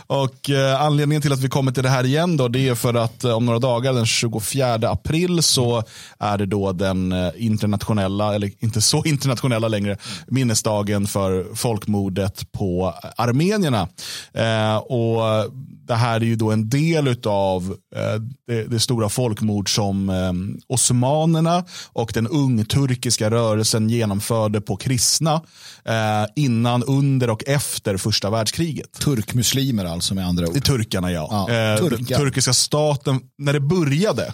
Och 0.07 0.50
eh, 0.50 0.81
anledningen 0.81 1.21
till 1.21 1.33
att 1.33 1.39
vi 1.39 1.50
kommer 1.50 1.71
till 1.71 1.83
det 1.83 1.89
här 1.89 2.03
igen 2.05 2.38
då, 2.38 2.47
det 2.47 2.67
är 2.67 2.75
för 2.75 2.93
att 2.93 3.23
eh, 3.23 3.31
om 3.31 3.45
några 3.45 3.59
dagar, 3.59 3.93
den 3.93 4.05
24 4.05 4.89
april, 4.89 5.43
så 5.43 5.83
är 6.19 6.38
det 6.38 6.45
då 6.45 6.71
den 6.71 7.12
eh, 7.12 7.31
internationella, 7.35 8.35
eller 8.35 8.51
inte 8.59 8.81
så 8.81 9.03
internationella 9.05 9.67
längre, 9.67 9.97
minnesdagen 10.27 11.07
för 11.07 11.55
folkmordet 11.55 12.51
på 12.51 12.93
armenierna. 13.17 13.88
Eh, 14.33 14.77
och 14.77 15.51
det 15.88 15.95
här 15.95 16.15
är 16.15 16.25
ju 16.25 16.35
då 16.35 16.51
en 16.51 16.69
del 16.69 17.17
av 17.25 17.75
eh, 17.95 18.21
det, 18.47 18.63
det 18.63 18.79
stora 18.79 19.09
folkmord 19.09 19.75
som 19.75 20.09
eh, 20.09 20.33
osmanerna 20.67 21.65
och 21.93 22.12
den 22.13 22.27
ungturkiska 22.27 23.31
rörelsen 23.31 23.89
genomförde 23.89 24.62
på 24.62 24.77
kristna 24.83 25.41
eh, 25.85 26.25
innan, 26.35 26.83
under 26.83 27.29
och 27.29 27.43
efter 27.47 27.97
första 27.97 28.29
världskriget. 28.29 28.91
Turkmuslimer 28.91 29.85
alltså 29.85 30.15
med 30.15 30.27
andra 30.27 30.47
ord. 30.47 30.63
turkarna 30.63 31.11
ja. 31.11 31.27
Ja, 31.31 31.73
eh, 31.73 31.77
turkar. 31.77 32.17
turkiska 32.17 32.53
staten, 32.53 33.19
när 33.37 33.53
det 33.53 33.59
började 33.59 34.33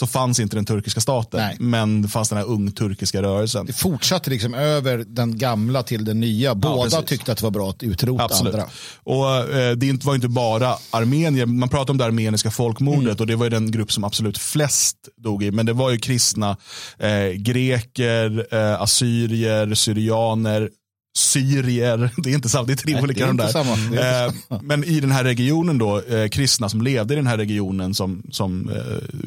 så 0.00 0.06
fanns 0.06 0.40
inte 0.40 0.56
den 0.56 0.64
turkiska 0.64 1.00
staten. 1.00 1.40
Nej. 1.40 1.56
Men 1.60 2.02
det 2.02 2.08
fanns 2.08 2.28
den 2.28 2.38
här 2.38 2.44
ungturkiska 2.44 3.22
rörelsen. 3.22 3.66
Det 3.66 3.72
fortsatte 3.72 4.30
liksom 4.30 4.54
över 4.54 4.98
den 5.08 5.38
gamla 5.38 5.82
till 5.82 6.04
den 6.04 6.20
nya. 6.20 6.54
Båda 6.54 6.90
precis. 6.90 7.08
tyckte 7.08 7.32
att 7.32 7.38
det 7.38 7.44
var 7.44 7.50
bra 7.50 7.70
att 7.70 7.82
utrota 7.82 8.24
Absolut. 8.24 8.54
andra. 8.54 8.66
Och 9.04 9.54
eh, 9.56 9.72
Det 9.76 10.04
var 10.04 10.14
inte 10.14 10.28
bara 10.28 10.74
armenier, 10.90 11.46
man 11.46 11.68
pratar 11.68 11.90
om 11.94 11.98
det 11.98 12.04
armeniska 12.04 12.50
folkmordet 12.50 12.98
Mm. 13.02 13.16
och 13.20 13.26
det 13.26 13.36
var 13.36 13.44
ju 13.46 13.50
den 13.50 13.70
grupp 13.70 13.92
som 13.92 14.04
absolut 14.04 14.38
flest 14.38 14.96
dog 15.16 15.42
i. 15.42 15.50
Men 15.50 15.66
det 15.66 15.72
var 15.72 15.90
ju 15.90 15.98
kristna, 15.98 16.56
eh, 16.98 17.28
greker, 17.36 18.46
eh, 18.54 18.80
assyrier, 18.82 19.74
syrianer, 19.74 20.70
syrier. 21.18 22.10
Det 22.22 22.30
är 22.30 22.34
inte 22.34 22.48
samma, 22.48 22.66
det 22.66 22.72
är 22.72 22.76
tre 22.76 22.92
Nej, 22.92 23.02
olika 23.02 23.26
de 23.26 23.36
där. 23.36 23.48
samma. 23.48 23.72
Eh, 23.72 24.32
men 24.62 24.84
i 24.84 25.00
den 25.00 25.10
här 25.10 25.24
regionen 25.24 25.78
då, 25.78 26.00
eh, 26.00 26.28
kristna 26.28 26.68
som 26.68 26.82
levde 26.82 27.14
i 27.14 27.16
den 27.16 27.26
här 27.26 27.36
regionen 27.36 27.94
som, 27.94 28.22
som 28.30 28.70
eh, 28.70 29.18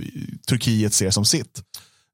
Turkiet 0.48 0.93
ser 0.93 1.12
som 1.12 1.25
sitt. 1.25 1.63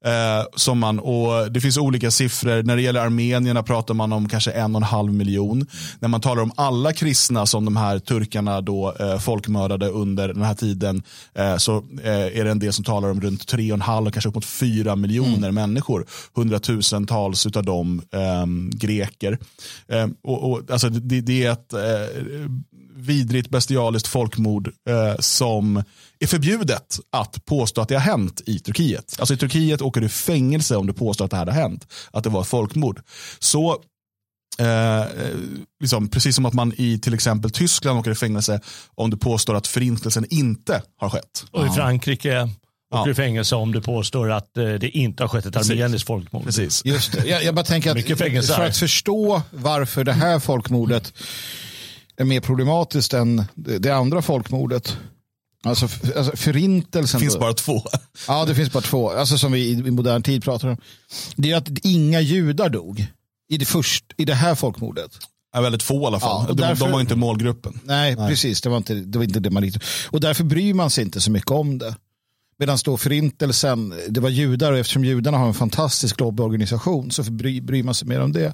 Eh, 0.07 0.45
som 0.55 0.79
man, 0.79 0.99
och 0.99 1.51
det 1.51 1.61
finns 1.61 1.77
olika 1.77 2.11
siffror. 2.11 2.63
När 2.63 2.75
det 2.75 2.81
gäller 2.81 2.99
armenierna 2.99 3.63
pratar 3.63 3.93
man 3.93 4.13
om 4.13 4.29
kanske 4.29 4.51
en 4.51 4.75
och 4.75 4.81
en 4.81 4.87
halv 4.87 5.13
miljon. 5.13 5.67
När 5.99 6.09
man 6.09 6.21
talar 6.21 6.41
om 6.43 6.51
alla 6.55 6.93
kristna 6.93 7.45
som 7.45 7.65
de 7.65 7.75
här 7.75 7.99
turkarna 7.99 8.61
då 8.61 8.95
eh, 8.99 9.19
folkmördade 9.19 9.89
under 9.89 10.27
den 10.27 10.43
här 10.43 10.53
tiden 10.53 11.03
eh, 11.33 11.57
så 11.57 11.77
eh, 12.03 12.39
är 12.39 12.43
det 12.43 12.51
en 12.51 12.59
del 12.59 12.73
som 12.73 12.83
talar 12.83 13.09
om 13.09 13.21
runt 13.21 13.47
tre 13.47 13.71
och 13.71 13.75
en 13.75 13.81
halv, 13.81 14.11
kanske 14.11 14.29
upp 14.29 14.35
mot 14.35 14.45
fyra 14.45 14.95
miljoner 14.95 15.51
människor. 15.51 16.05
Hundratusentals 16.33 17.45
av 17.45 17.63
dem 17.63 18.01
eh, 18.11 18.45
greker. 18.77 19.37
Eh, 19.87 20.07
och, 20.23 20.51
och, 20.51 20.71
alltså 20.71 20.89
det, 20.89 21.21
det 21.21 21.45
är 21.45 21.51
ett 21.51 21.73
eh, 21.73 21.79
vidrigt 22.95 23.49
bestialiskt 23.49 24.07
folkmord 24.07 24.67
eh, 24.89 25.19
som 25.19 25.83
är 26.19 26.27
förbjudet 26.27 27.00
att 27.12 27.45
påstå 27.45 27.81
att 27.81 27.89
det 27.89 27.95
har 27.95 28.01
hänt 28.01 28.41
i 28.45 28.59
Turkiet. 28.59 29.15
Alltså 29.19 29.33
i 29.33 29.38
Turkiet 29.38 29.81
åker 29.81 30.01
du 30.01 30.09
fängelse 30.09 30.75
om 30.75 30.88
du 30.88 30.93
påstår 30.93 31.25
att 31.25 31.31
det 31.31 31.38
här 31.38 31.45
har 31.45 31.53
hänt. 31.53 31.88
Att 32.12 32.24
det 32.24 32.29
var 32.29 32.41
ett 32.41 32.47
folkmord. 32.47 33.01
Så 33.39 33.83
Eh, 34.59 35.05
liksom, 35.79 36.09
precis 36.09 36.36
som 36.36 36.45
att 36.45 36.53
man 36.53 36.74
i 36.77 37.00
till 37.00 37.13
exempel 37.13 37.51
Tyskland 37.51 38.00
åker 38.00 38.12
i 38.12 38.15
fängelse 38.15 38.62
om 38.95 39.09
du 39.09 39.17
påstår 39.17 39.55
att 39.55 39.67
förintelsen 39.67 40.25
inte 40.29 40.81
har 40.97 41.09
skett. 41.09 41.45
Och 41.51 41.65
i 41.67 41.69
Frankrike 41.69 42.41
åker 42.41 42.53
Ja. 42.89 43.03
du 43.05 43.12
i 43.12 43.15
fängelse 43.15 43.55
om 43.55 43.71
du 43.71 43.81
påstår 43.81 44.31
att 44.31 44.57
eh, 44.57 44.63
det 44.74 44.89
inte 44.89 45.24
har 45.24 45.27
skett 45.27 45.45
ett 45.45 45.55
armeniskt 45.55 46.07
folkmord. 46.07 46.43
Precis. 46.43 46.86
Just 46.86 47.12
det. 47.12 47.25
Jag, 47.27 47.43
jag 47.43 47.55
bara 47.55 47.65
tänker 47.65 47.91
att 47.91 48.45
för 48.47 48.65
att 48.65 48.77
förstå 48.77 49.41
varför 49.51 50.03
det 50.03 50.13
här 50.13 50.39
folkmordet 50.39 51.13
är 52.17 52.25
mer 52.25 52.41
problematiskt 52.41 53.13
än 53.13 53.43
det, 53.53 53.77
det 53.77 53.91
andra 53.95 54.21
folkmordet. 54.21 54.97
Alltså, 55.63 55.87
alltså 56.17 56.35
förintelsen. 56.35 57.19
Det 57.19 57.23
finns 57.23 57.33
då. 57.33 57.39
bara 57.39 57.53
två. 57.53 57.83
Ja, 58.27 58.45
det 58.45 58.55
finns 58.55 58.71
bara 58.71 58.81
två. 58.81 59.09
Alltså 59.11 59.37
som 59.37 59.51
vi 59.51 59.59
i, 59.59 59.71
i 59.71 59.91
modern 59.91 60.23
tid 60.23 60.43
pratar 60.43 60.67
om. 60.67 60.77
Det 61.35 61.51
är 61.51 61.57
att 61.57 61.69
inga 61.83 62.21
judar 62.21 62.69
dog 62.69 63.05
i 63.49 63.57
det, 63.57 63.65
först, 63.65 64.05
i 64.17 64.25
det 64.25 64.33
här 64.33 64.55
folkmordet. 64.55 65.11
Är 65.55 65.61
väldigt 65.61 65.83
få 65.83 66.01
i 66.01 66.05
alla 66.05 66.19
fall. 66.19 66.45
Ja, 66.49 66.53
därför- 66.53 66.85
de 66.85 66.91
var 66.91 67.01
inte 67.01 67.15
målgruppen. 67.15 67.79
Nej, 67.83 68.15
precis. 68.15 68.61
Det 68.61 68.69
var, 68.69 68.77
inte, 68.77 68.93
det 68.93 69.17
var 69.17 69.23
inte 69.25 69.39
det 69.39 69.49
man 69.49 69.63
riktigt... 69.63 69.83
Och 70.09 70.19
därför 70.19 70.43
bryr 70.43 70.73
man 70.73 70.89
sig 70.89 71.03
inte 71.03 71.21
så 71.21 71.31
mycket 71.31 71.51
om 71.51 71.77
det. 71.77 71.95
Medan 72.59 72.77
då 72.85 72.97
förintelsen, 72.97 73.93
det 74.09 74.19
var 74.19 74.29
judar 74.29 74.71
och 74.71 74.77
eftersom 74.77 75.05
judarna 75.05 75.37
har 75.37 75.47
en 75.47 75.53
fantastisk 75.53 76.19
lobbyorganisation 76.19 77.11
så 77.11 77.23
bry, 77.23 77.61
bryr 77.61 77.83
man 77.83 77.93
sig 77.93 78.07
mer 78.07 78.19
om 78.21 78.31
det. 78.33 78.53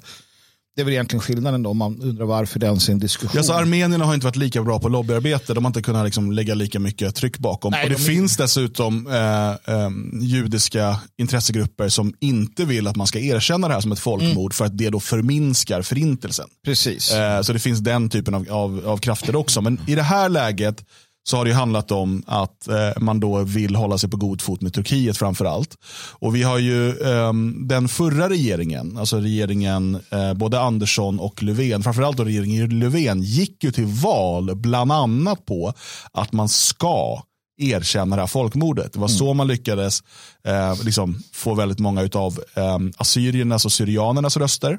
Det 0.76 0.80
är 0.82 0.84
väl 0.84 0.94
egentligen 0.94 1.20
skillnaden 1.22 1.62
då 1.62 1.70
om 1.70 1.76
man 1.76 2.00
undrar 2.02 2.26
varför 2.26 2.58
det 2.60 2.66
ens 2.66 2.88
är 2.88 2.92
en 2.92 2.98
diskussion. 2.98 3.30
Ja, 3.34 3.42
så 3.42 3.52
armenierna 3.52 4.04
har 4.04 4.14
inte 4.14 4.26
varit 4.26 4.36
lika 4.36 4.62
bra 4.62 4.78
på 4.80 4.88
lobbyarbete. 4.88 5.54
De 5.54 5.64
har 5.64 5.68
inte 5.70 5.82
kunnat 5.82 6.04
liksom 6.04 6.32
lägga 6.32 6.54
lika 6.54 6.80
mycket 6.80 7.14
tryck 7.14 7.38
bakom. 7.38 7.70
Nej, 7.70 7.82
och 7.84 7.90
det 7.90 7.96
de 7.96 8.02
finns 8.02 8.36
dessutom 8.36 9.06
eh, 9.06 9.50
eh, 9.50 9.90
judiska 10.20 10.96
intressegrupper 11.18 11.88
som 11.88 12.14
inte 12.20 12.64
vill 12.64 12.86
att 12.86 12.96
man 12.96 13.06
ska 13.06 13.18
erkänna 13.18 13.68
det 13.68 13.74
här 13.74 13.80
som 13.80 13.92
ett 13.92 13.98
folkmord 13.98 14.34
Mm. 14.44 14.50
för 14.50 14.64
att 14.64 14.78
det 14.78 14.90
då 14.90 15.00
förminskar 15.00 15.82
förintelsen. 15.82 16.46
Precis. 16.64 17.12
Eh, 17.12 17.42
så 17.42 17.52
det 17.52 17.58
finns 17.58 17.80
den 17.80 18.08
typen 18.10 18.34
av, 18.34 18.46
av, 18.50 18.82
av 18.86 18.98
krafter 18.98 19.36
också. 19.36 19.60
Men 19.60 19.80
i 19.86 19.94
det 19.94 20.02
här 20.02 20.28
läget 20.28 20.84
så 21.26 21.36
har 21.36 21.44
det 21.44 21.50
ju 21.50 21.56
handlat 21.56 21.90
om 21.90 22.22
att 22.26 22.68
eh, 22.68 23.00
man 23.00 23.20
då 23.20 23.42
vill 23.42 23.76
hålla 23.76 23.98
sig 23.98 24.10
på 24.10 24.16
god 24.16 24.42
fot 24.42 24.60
med 24.60 24.74
Turkiet 24.74 25.16
framför 25.16 25.44
allt. 25.44 25.78
Och 26.12 26.34
vi 26.34 26.42
har 26.42 26.58
ju 26.58 27.00
ehm, 27.00 27.68
den 27.68 27.88
förra 27.88 28.28
regeringen, 28.28 28.98
alltså 28.98 29.16
regeringen 29.16 30.00
eh, 30.10 30.34
både 30.34 30.60
Andersson 30.60 31.20
och 31.20 31.42
Löfven, 31.42 31.82
framförallt 31.82 32.16
då 32.16 32.24
regeringen 32.24 32.78
Löfven, 32.78 33.22
gick 33.22 33.64
ju 33.64 33.72
till 33.72 33.86
val 33.86 34.56
bland 34.56 34.92
annat 34.92 35.46
på 35.46 35.72
att 36.12 36.32
man 36.32 36.48
ska 36.48 37.22
erkänna 37.58 38.16
det 38.16 38.22
här 38.22 38.26
folkmordet. 38.26 38.92
Det 38.92 38.98
var 38.98 39.08
så 39.08 39.34
man 39.34 39.46
lyckades 39.46 40.02
eh, 40.46 40.84
liksom 40.84 41.22
få 41.32 41.54
väldigt 41.54 41.78
många 41.78 42.08
av 42.14 42.40
eh, 42.54 42.78
assyriernas 42.96 43.64
och 43.64 43.72
syrianernas 43.72 44.36
röster. 44.36 44.78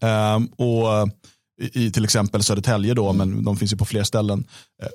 Ehm, 0.00 0.46
och 0.46 1.08
i, 1.60 1.86
i 1.86 1.90
till 1.90 2.04
exempel 2.04 2.42
Södertälje 2.42 2.94
då, 2.94 3.12
men 3.12 3.44
de 3.44 3.56
finns 3.56 3.72
ju 3.72 3.76
på 3.76 3.84
fler 3.84 4.02
ställen. 4.02 4.44
Eh, 4.82 4.88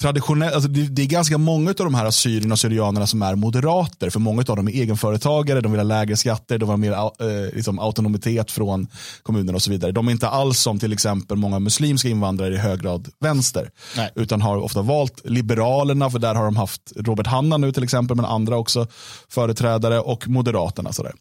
traditionell, 0.00 0.54
alltså 0.54 0.68
det, 0.68 0.82
det 0.82 1.02
är 1.02 1.06
ganska 1.06 1.38
många 1.38 1.70
av 1.70 1.74
de 1.76 1.94
här 1.94 2.04
assyrierna 2.04 2.52
och 2.52 2.58
syrianerna 2.58 3.06
som 3.06 3.22
är 3.22 3.34
moderater, 3.34 4.10
för 4.10 4.20
många 4.20 4.44
av 4.48 4.56
dem 4.56 4.68
är 4.68 4.72
egenföretagare, 4.72 5.60
de 5.60 5.72
vill 5.72 5.78
ha 5.78 5.84
lägre 5.84 6.16
skatter, 6.16 6.58
de 6.58 6.80
vill 6.80 6.94
ha 6.94 7.12
mer 7.18 7.46
eh, 7.46 7.54
liksom 7.54 7.78
autonomitet 7.78 8.50
från 8.50 8.86
kommunerna 9.22 9.56
och 9.56 9.62
så 9.62 9.70
vidare. 9.70 9.92
De 9.92 10.08
är 10.08 10.12
inte 10.12 10.28
alls 10.28 10.60
som 10.60 10.78
till 10.78 10.92
exempel 10.92 11.36
många 11.36 11.58
muslimska 11.58 12.08
invandrare 12.08 12.54
i 12.54 12.58
hög 12.58 12.80
grad 12.80 13.08
vänster, 13.20 13.70
Nej. 13.96 14.10
utan 14.14 14.42
har 14.42 14.56
ofta 14.56 14.82
valt 14.82 15.20
Liberalerna, 15.24 16.10
för 16.10 16.18
där 16.18 16.34
har 16.34 16.44
de 16.44 16.56
haft 16.56 16.92
Robert 16.96 17.26
Hanna 17.26 17.56
nu 17.56 17.72
till 17.72 17.84
exempel, 17.84 18.16
men 18.16 18.24
andra 18.24 18.56
också 18.56 18.86
företrädare 19.28 20.00
och 20.00 20.28
Moderaterna. 20.28 20.92
Sådär. 20.92 21.12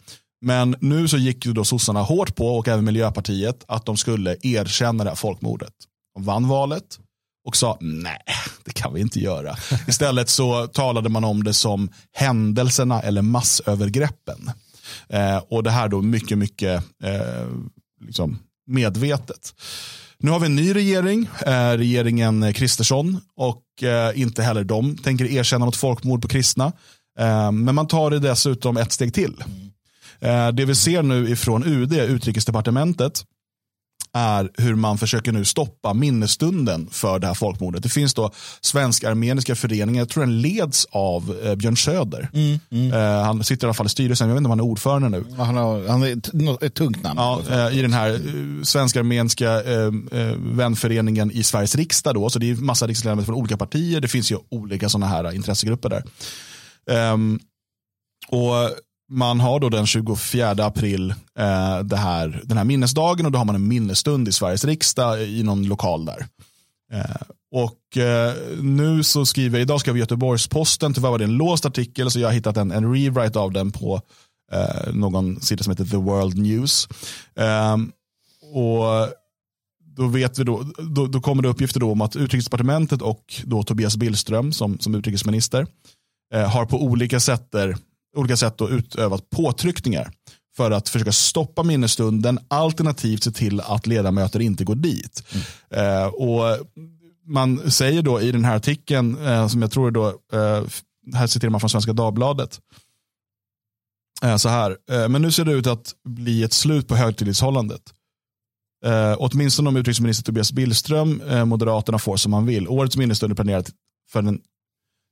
Men 0.42 0.76
nu 0.80 1.08
så 1.08 1.18
gick 1.18 1.46
ju 1.46 1.54
då 1.54 1.66
sossarna 1.66 2.02
hårt 2.02 2.36
på, 2.36 2.58
och 2.58 2.68
även 2.68 2.86
Miljöpartiet, 2.86 3.64
att 3.68 3.86
de 3.86 3.98
skulle 3.98 4.38
erkänna 4.42 5.04
det 5.04 5.10
här 5.10 5.16
folkmordet. 5.16 5.74
De 6.16 6.24
vann 6.24 6.48
valet 6.48 7.00
och 7.48 7.56
sa 7.56 7.78
nej, 7.82 8.22
det 8.64 8.74
kan 8.74 8.94
vi 8.94 9.02
inte 9.02 9.20
göra. 9.20 9.56
Istället 9.88 10.30
så 10.30 10.68
talade 10.68 11.10
man 11.10 11.24
om 11.24 11.44
det 11.44 11.54
som 11.54 11.90
händelserna 12.12 13.02
eller 13.02 13.22
massövergreppen. 13.22 14.52
Eh, 15.10 15.38
och 15.38 15.64
det 15.64 15.72
här 15.72 15.88
då 15.88 16.02
mycket, 16.02 16.38
mycket 16.38 16.84
eh, 17.04 17.48
liksom 18.06 18.40
medvetet. 18.68 19.54
Nu 20.20 20.32
har 20.32 20.40
vi 20.40 20.46
en 20.46 20.56
ny 20.56 20.76
regering, 20.76 21.30
eh, 21.46 21.72
regeringen 21.72 22.54
Kristersson, 22.54 23.22
och 23.36 23.84
eh, 23.84 24.22
inte 24.22 24.44
heller 24.44 24.64
de 24.64 24.98
tänker 24.98 25.26
erkänna 25.26 25.66
något 25.66 25.76
folkmord 25.76 26.22
på 26.22 26.28
kristna. 26.28 26.66
Eh, 27.20 27.52
men 27.52 27.76
man 27.76 27.88
tar 27.88 28.12
det 28.12 28.20
dessutom 28.20 28.78
ett 28.78 28.92
steg 28.92 29.14
till. 29.14 29.44
Eh, 30.22 30.48
det 30.48 30.66
vi 30.66 30.76
ser 30.76 31.04
nu 31.04 31.30
ifrån 31.30 31.64
UD, 31.64 31.94
utrikesdepartementet, 31.94 33.24
är 34.14 34.50
hur 34.58 34.76
man 34.76 34.98
försöker 34.98 35.32
nu 35.32 35.46
stoppa 35.46 35.94
minnesstunden 35.94 36.88
för 36.92 37.20
det 37.20 37.28
här 37.28 37.34
folkmordet. 37.34 37.84
Det 37.84 37.90
finns 37.90 38.14
då 38.14 38.32
svensk-armeniska 38.62 39.56
föreningar, 39.56 40.02
jag 40.02 40.10
tror 40.10 40.24
den 40.24 40.42
leds 40.42 40.86
av 40.92 41.38
eh, 41.44 41.56
Björn 41.56 41.78
Söder. 41.78 42.30
Eh, 42.94 43.24
han 43.24 43.44
sitter 43.44 43.66
i 43.66 43.68
alla 43.68 43.74
fall 43.74 43.86
i 43.86 43.90
styrelsen, 43.90 44.28
jag 44.28 44.36
vet 44.36 44.40
inte 44.40 44.48
om 44.48 44.52
han 44.52 44.60
är 44.60 44.64
ordförande 44.64 45.10
nu. 45.10 45.26
Han 45.38 45.58
har, 45.58 45.88
han 45.88 46.04
är 46.04 46.66
ett, 46.66 46.74
tungt 46.74 47.04
namn. 47.04 47.20
Ja, 47.20 47.42
eh, 47.50 47.78
I 47.78 47.82
den 47.82 47.94
här 47.94 48.10
eh, 48.10 48.64
svensk-armeniska 48.64 49.64
eh, 49.64 49.92
vänföreningen 50.38 51.32
i 51.32 51.44
Sveriges 51.44 51.76
riksdag. 51.76 52.16
Då, 52.16 52.30
så 52.30 52.40
det 52.40 52.50
är 52.50 52.56
massa 52.56 52.88
riksdagsledamöter 52.88 53.26
från 53.26 53.36
olika 53.36 53.58
partier. 53.58 54.02
Det 54.02 54.08
finns 54.08 54.32
ju 54.32 54.38
olika 54.50 54.90
sådana 54.90 55.08
här 55.08 55.36
intressegrupper 55.36 55.90
där. 55.90 56.04
Ehm, 56.92 57.40
och 58.28 58.54
man 59.10 59.40
har 59.40 59.60
då 59.60 59.70
den 59.70 59.86
24 59.86 60.52
april 60.52 61.10
eh, 61.40 61.80
det 61.80 61.98
här, 61.98 62.42
den 62.44 62.58
här 62.58 62.64
minnesdagen 62.64 63.26
och 63.26 63.32
då 63.32 63.38
har 63.38 63.46
man 63.46 63.56
en 63.56 63.68
minnesstund 63.68 64.28
i 64.28 64.32
Sveriges 64.32 64.66
riksdag 64.66 65.24
i 65.24 65.44
någon 65.44 65.64
lokal 65.64 66.06
där. 66.06 66.26
Eh, 66.94 67.22
och 67.52 67.98
eh, 67.98 68.34
nu 68.62 69.04
så 69.04 69.26
skriver 69.26 69.58
jag, 69.58 69.62
idag 69.62 69.80
ska 69.80 69.94
vi 69.94 70.00
Göteborgs-Posten, 70.00 70.94
tyvärr 70.94 71.10
var 71.10 71.18
det 71.18 71.24
en 71.24 71.38
låst 71.38 71.66
artikel 71.66 72.12
så 72.12 72.20
jag 72.20 72.28
har 72.28 72.34
hittat 72.34 72.58
en, 72.58 72.72
en 72.72 72.94
rewrite 72.94 73.40
av 73.40 73.52
den 73.52 73.72
på 73.72 74.02
eh, 74.52 74.94
någon 74.94 75.42
sida 75.42 75.64
som 75.64 75.72
heter 75.72 75.86
The 75.86 75.98
World 75.98 76.38
News. 76.38 76.88
Eh, 77.36 77.78
och 78.54 79.10
då, 79.96 80.08
vet 80.08 80.40
vi 80.40 80.44
då, 80.44 80.64
då, 80.78 81.08
då 81.08 81.22
kommer 81.22 81.44
det 81.44 81.50
uppgifter 81.50 81.80
då 81.80 81.92
om 81.92 82.02
att 82.02 82.16
utrikesdepartementet 82.16 83.02
och 83.02 83.42
då 83.44 83.64
Tobias 83.64 83.98
Billström 83.98 84.52
som, 84.52 84.80
som 84.80 84.96
utrikesminister 84.96 85.68
eh, 86.34 86.50
har 86.50 86.66
på 86.66 86.84
olika 86.84 87.20
sätt, 87.20 87.56
olika 88.16 88.38
sätt 88.38 88.58
då 88.58 88.70
utövat 88.70 89.30
påtryckningar 89.30 90.12
för 90.56 90.72
att 90.72 90.90
försöka 90.90 91.12
stoppa 91.12 91.64
minnesstunden 91.64 92.40
alternativt 92.48 93.24
se 93.24 93.32
till 93.32 93.62
att 93.62 93.88
ledamöter 93.88 94.40
inte 94.40 94.64
går 94.64 94.76
dit. 94.76 95.24
Eh, 95.70 96.06
och 96.06 96.68
man 97.26 97.72
säger 97.72 98.02
då 98.02 98.22
i 98.22 98.32
den 98.32 98.46
här 98.46 98.56
artikeln, 98.56 99.26
eh, 99.26 99.48
som 99.48 99.62
jag 99.62 99.72
tror 99.72 99.92
då, 99.92 100.08
eh, 100.08 100.64
här 101.14 101.28
citerar 101.28 101.52
man 101.52 101.60
från 101.60 101.70
Svenska 101.70 101.94
Dagbladet, 101.94 102.60
eh, 104.24 104.38
så 104.38 104.50
här, 104.50 104.78
eh, 104.92 105.10
men 105.10 105.22
nu 105.22 105.32
ser 105.32 105.46
det 105.46 105.52
ut 105.52 105.68
att 105.68 105.94
bli 106.06 106.44
ett 106.44 106.54
slut 106.54 106.88
på 106.88 106.96
högtidlighållandet. 106.96 107.82
Eh, 108.86 109.16
åtminstone 109.18 109.70
om 109.70 109.76
utrikesminister 109.76 110.24
Tobias 110.24 110.52
Billström, 110.52 111.22
eh, 111.22 111.46
Moderaterna, 111.46 112.00
får 112.00 112.18
som 112.18 112.32
man 112.32 112.46
vill. 112.46 112.68
Årets 112.68 112.98
minnesstund 112.98 113.32
är 113.32 113.36
planerat 113.36 113.70
för 114.12 114.22
den, 114.22 114.42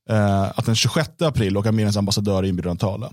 eh, 0.10 0.42
att 0.42 0.66
den 0.66 0.76
26 0.76 1.10
april 1.22 1.58
och 1.58 1.66
Armeniens 1.66 1.98
ambassadör 1.98 2.44
är 2.44 2.48
inbjuden 2.48 2.72
att 2.72 2.80
tala. 2.80 3.12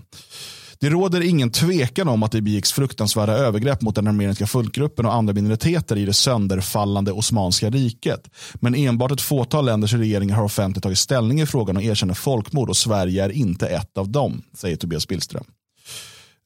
Det 0.79 0.89
råder 0.89 1.21
ingen 1.21 1.51
tvekan 1.51 2.07
om 2.07 2.23
att 2.23 2.31
det 2.31 2.41
begicks 2.41 2.71
fruktansvärda 2.71 3.33
övergrepp 3.33 3.81
mot 3.81 3.95
den 3.95 4.07
armeniska 4.07 4.47
folkgruppen 4.47 5.05
och 5.05 5.13
andra 5.13 5.33
minoriteter 5.33 5.95
i 5.95 6.05
det 6.05 6.13
sönderfallande 6.13 7.11
Osmanska 7.11 7.69
riket. 7.69 8.29
Men 8.55 8.75
enbart 8.75 9.11
ett 9.11 9.21
fåtal 9.21 9.65
länders 9.65 9.93
regeringar 9.93 10.35
har 10.35 10.43
offentligt 10.43 10.83
tagit 10.83 10.97
ställning 10.97 11.41
i 11.41 11.45
frågan 11.45 11.77
och 11.77 11.83
erkänner 11.83 12.13
folkmord 12.13 12.69
och 12.69 12.77
Sverige 12.77 13.23
är 13.23 13.29
inte 13.29 13.67
ett 13.67 13.97
av 13.97 14.09
dem, 14.09 14.43
säger 14.53 14.75
Tobias 14.75 15.07
Billström. 15.07 15.45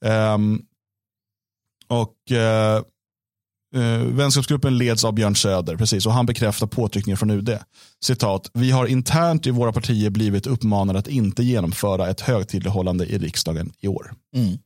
Um, 0.05 0.61
och 1.87 2.15
uh, 2.31 2.83
Uh, 3.75 4.03
vänskapsgruppen 4.03 4.77
leds 4.77 5.03
av 5.03 5.13
Björn 5.13 5.35
Söder, 5.35 5.75
precis, 5.75 6.05
och 6.05 6.13
han 6.13 6.25
bekräftar 6.25 6.67
påtryckningar 6.67 7.17
från 7.17 7.31
UD. 7.31 7.57
Citat, 8.03 8.51
vi 8.53 8.71
har 8.71 8.85
internt 8.85 9.47
i 9.47 9.51
våra 9.51 9.71
partier 9.71 10.09
blivit 10.09 10.47
uppmanade 10.47 10.99
att 10.99 11.07
inte 11.07 11.43
genomföra 11.43 12.09
ett 12.09 12.21
högtidlighållande 12.21 13.05
i 13.05 13.17
riksdagen 13.17 13.71
i 13.81 13.87
år. 13.87 14.13
Mm. 14.35 14.57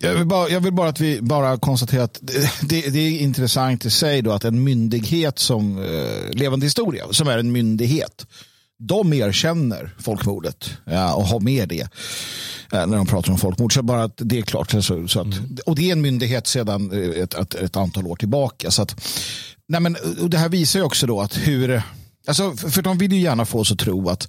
Jag 0.00 0.14
vill, 0.14 0.26
bara, 0.26 0.48
jag 0.48 0.60
vill, 0.60 0.72
bara, 0.72 0.88
att 0.88 1.00
vi 1.00 1.22
bara 1.22 1.56
konstaterar 1.56 2.04
att 2.04 2.18
det, 2.60 2.92
det, 2.92 2.98
är 2.98 3.20
intressant 3.20 3.84
i 3.84 3.90
sig 3.90 4.22
då 4.22 4.32
att 4.32 4.44
en 4.44 4.64
myndighet 4.64 5.38
som 5.38 5.78
eh, 5.78 6.30
Levande 6.30 6.66
historia, 6.66 7.04
som 7.10 7.28
är 7.28 7.38
en 7.38 7.52
myndighet, 7.52 8.26
de 8.86 9.12
erkänner 9.12 9.94
folkmordet 9.98 10.70
ja, 10.84 11.14
och 11.14 11.26
har 11.26 11.40
med 11.40 11.68
det 11.68 11.80
eh, 12.72 12.86
när 12.86 12.96
de 12.96 13.06
pratar 13.06 13.32
om 13.32 13.38
folkmord. 13.38 13.74
Så 13.74 13.82
bara 13.82 14.04
att 14.04 14.14
det 14.16 14.38
är 14.38 14.42
klart. 14.42 14.70
Så, 14.70 15.08
så 15.08 15.20
att, 15.20 15.26
mm. 15.26 15.56
Och 15.66 15.76
det 15.76 15.88
är 15.88 15.92
en 15.92 16.00
myndighet 16.00 16.46
sedan 16.46 16.92
eh, 16.92 17.22
ett, 17.22 17.34
ett, 17.34 17.54
ett, 17.54 17.76
antal 17.76 18.06
år 18.06 18.16
tillbaka. 18.16 18.70
Så 18.70 18.82
att, 18.82 19.04
nej 19.68 19.80
men, 19.80 19.96
och 20.20 20.30
det 20.30 20.38
här 20.38 20.48
visar 20.48 20.80
ju 20.80 20.84
också 20.84 21.06
då 21.06 21.20
att 21.20 21.36
hur, 21.36 21.82
alltså, 22.26 22.56
för 22.56 22.82
de 22.82 22.98
vill 22.98 23.12
ju 23.12 23.20
gärna 23.20 23.44
få 23.44 23.58
oss 23.58 23.72
att 23.72 23.78
tro 23.78 24.08
att 24.08 24.28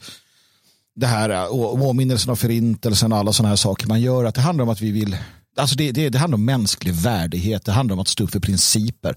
det 0.95 1.07
här 1.07 1.53
och 1.53 1.74
åminnelsen 1.74 2.31
av 2.31 2.36
förintelsen 2.36 3.12
och 3.12 3.17
alla 3.17 3.33
sådana 3.33 3.50
här 3.50 3.55
saker 3.55 3.88
man 3.88 4.01
gör, 4.01 4.25
att 4.25 4.36
det 4.36 4.41
handlar 4.41 4.63
om 4.63 4.69
att 4.69 4.81
vi 4.81 4.91
vill 4.91 5.17
Alltså 5.57 5.75
det, 5.75 5.91
det, 5.91 6.10
det 6.10 6.17
handlar 6.17 6.38
om 6.38 6.45
mänsklig 6.45 6.93
värdighet, 6.93 7.65
det 7.65 7.72
handlar 7.72 7.93
om 7.93 8.00
att 8.00 8.07
stå 8.07 8.27
för 8.27 8.39
principer. 8.39 9.15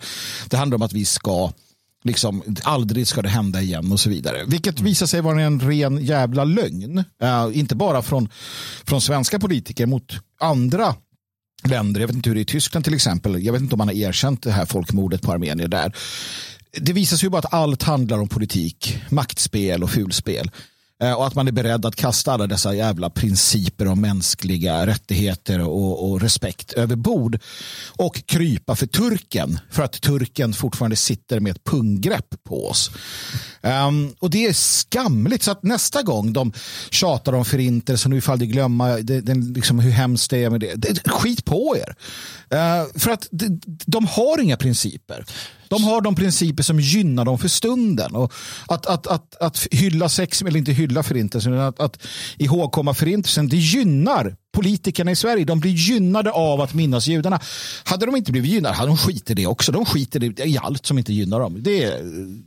Det 0.49 0.57
handlar 0.57 0.77
om 0.77 0.83
att 0.83 0.93
vi 0.93 1.05
ska 1.05 1.53
liksom, 2.07 2.43
aldrig 2.63 3.07
ska 3.07 3.23
det 3.23 3.29
hända 3.29 3.61
igen 3.61 3.93
och 3.93 4.01
så 4.01 4.11
vidare. 4.11 4.45
Vilket 4.47 4.81
visar 4.81 5.07
sig 5.07 5.21
vara 5.21 5.43
en 5.43 5.61
ren 5.61 6.05
jävla 6.05 6.45
lögn. 6.45 6.99
Uh, 7.23 7.59
inte 7.59 7.75
bara 7.75 8.03
från, 8.03 8.29
från 8.85 9.01
svenska 9.01 9.39
politiker 9.39 9.87
mot 9.87 10.13
andra 10.41 10.95
länder. 11.65 12.01
Jag 12.01 12.09
vet 12.09 12.17
inte 12.17 12.31
hur 12.31 12.35
det 12.35 12.41
är 12.41 12.43
i 12.43 12.45
Tyskland 12.45 12.85
till 12.85 12.95
exempel. 12.95 13.45
Jag 13.45 13.53
vet 13.53 13.63
inte 13.63 13.75
om 13.75 13.79
man 13.79 13.89
har 13.89 13.95
erkänt 13.95 14.43
det 14.43 14.53
här 14.53 14.67
folkmordet 14.67 15.23
på 15.23 15.33
armenier 15.33 15.69
där. 15.69 15.93
Det 16.73 16.93
visar 16.93 17.17
sig 17.17 17.27
ju 17.27 17.31
bara 17.31 17.39
att 17.39 17.55
allt 17.55 17.83
handlar 17.83 18.19
om 18.19 18.29
politik, 18.29 18.99
maktspel 19.11 19.83
och 19.83 19.91
fulspel. 19.91 20.51
Eh, 21.03 21.13
och 21.13 21.27
att 21.27 21.35
man 21.35 21.49
är 21.49 21.53
beredd 21.53 21.87
att 21.87 21.97
kasta 21.97 22.33
alla 22.33 22.47
dessa 22.47 22.75
jävla 22.75 23.11
principer 23.11 23.89
om 23.89 24.01
mänskliga 24.01 24.87
rättigheter 24.87 25.61
och, 25.61 26.11
och, 26.11 26.21
respekt 26.21 26.73
över 26.73 26.97
bord. 26.97 27.39
Och 27.97 28.27
krypa 28.27 28.77
för 28.77 28.87
turken. 28.87 29.61
För 29.71 29.83
att 29.83 30.01
turken 30.01 30.53
fortfarande 30.53 30.97
sitter 30.97 31.41
med 31.41 31.51
ett 31.51 31.65
punggrepp 31.65 32.35
på 32.45 32.69
oss. 32.69 32.91
Um, 33.61 34.15
och 34.19 34.31
det 34.31 34.47
är 34.47 34.53
skamligt. 34.53 35.43
Så 35.43 35.51
att 35.51 35.63
nästa 35.63 36.03
gång 36.03 36.33
de 36.33 36.53
tjatar 36.91 37.33
om 37.33 37.45
förintelsen 37.45 38.13
och 38.13 38.19
ifall 38.19 38.39
de 38.39 38.47
glömma 38.47 38.89
det, 38.89 39.21
det, 39.21 39.35
liksom 39.35 39.79
hur 39.79 39.91
hemskt 39.91 40.31
det 40.31 40.45
är 40.45 40.51
med 40.51 40.61
det. 40.61 40.75
det 40.75 41.11
skit 41.11 41.45
på 41.45 41.77
er. 41.77 41.95
Uh, 42.55 42.99
för 42.99 43.11
att 43.11 43.29
de, 43.31 43.61
de 43.87 44.07
har 44.07 44.41
inga 44.41 44.57
principer. 44.57 45.25
De 45.69 45.85
har 45.85 46.01
de 46.01 46.15
principer 46.15 46.63
som 46.63 46.81
gynnar 46.81 47.25
dem 47.25 47.39
för 47.39 47.49
stunden. 47.49 48.15
Och 48.15 48.33
att, 48.67 48.87
att, 48.87 49.07
att, 49.07 49.37
att 49.37 49.67
hylla 49.71 50.09
sex, 50.09 50.43
eller 50.43 50.57
inte 50.57 50.73
hylla 50.73 51.03
förintelsen, 51.03 51.53
utan 51.53 51.65
att, 51.65 51.81
att 51.81 52.07
ihågkomma 52.39 52.95
förintelsen, 52.95 53.49
det 53.49 53.57
gynnar 53.57 54.37
politikerna 54.53 55.11
i 55.11 55.17
Sverige. 55.17 55.45
De 55.45 55.61
blir 55.61 55.71
gynnade 55.71 56.31
av 56.31 56.61
att 56.61 56.75
minnas 56.75 57.07
judarna. 57.07 57.41
Hade 57.85 58.07
de 58.07 58.17
inte 58.17 58.33
blivit 58.33 58.51
gynnade 58.51 58.75
hade 58.75 58.89
de 58.89 58.97
skiter 58.97 59.33
i 59.33 59.35
det 59.35 59.47
också. 59.47 59.73
De 59.73 59.85
skiter 59.85 60.47
i 60.47 60.59
allt 60.59 60.87
som 60.87 60.99
inte 60.99 61.13
gynnar 61.13 61.41
dem. 61.41 61.57
Det 61.63 61.85
är 61.85 62.01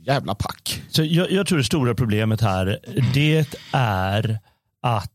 jävla 0.06 0.34
pack. 0.34 0.82
Så 0.90 1.04
jag, 1.04 1.30
jag 1.30 1.46
tror 1.46 1.58
det 1.58 1.64
stora 1.64 1.94
problemet 1.94 2.40
här, 2.40 2.78
det 3.14 3.56
är 3.72 4.38
att 4.82 5.10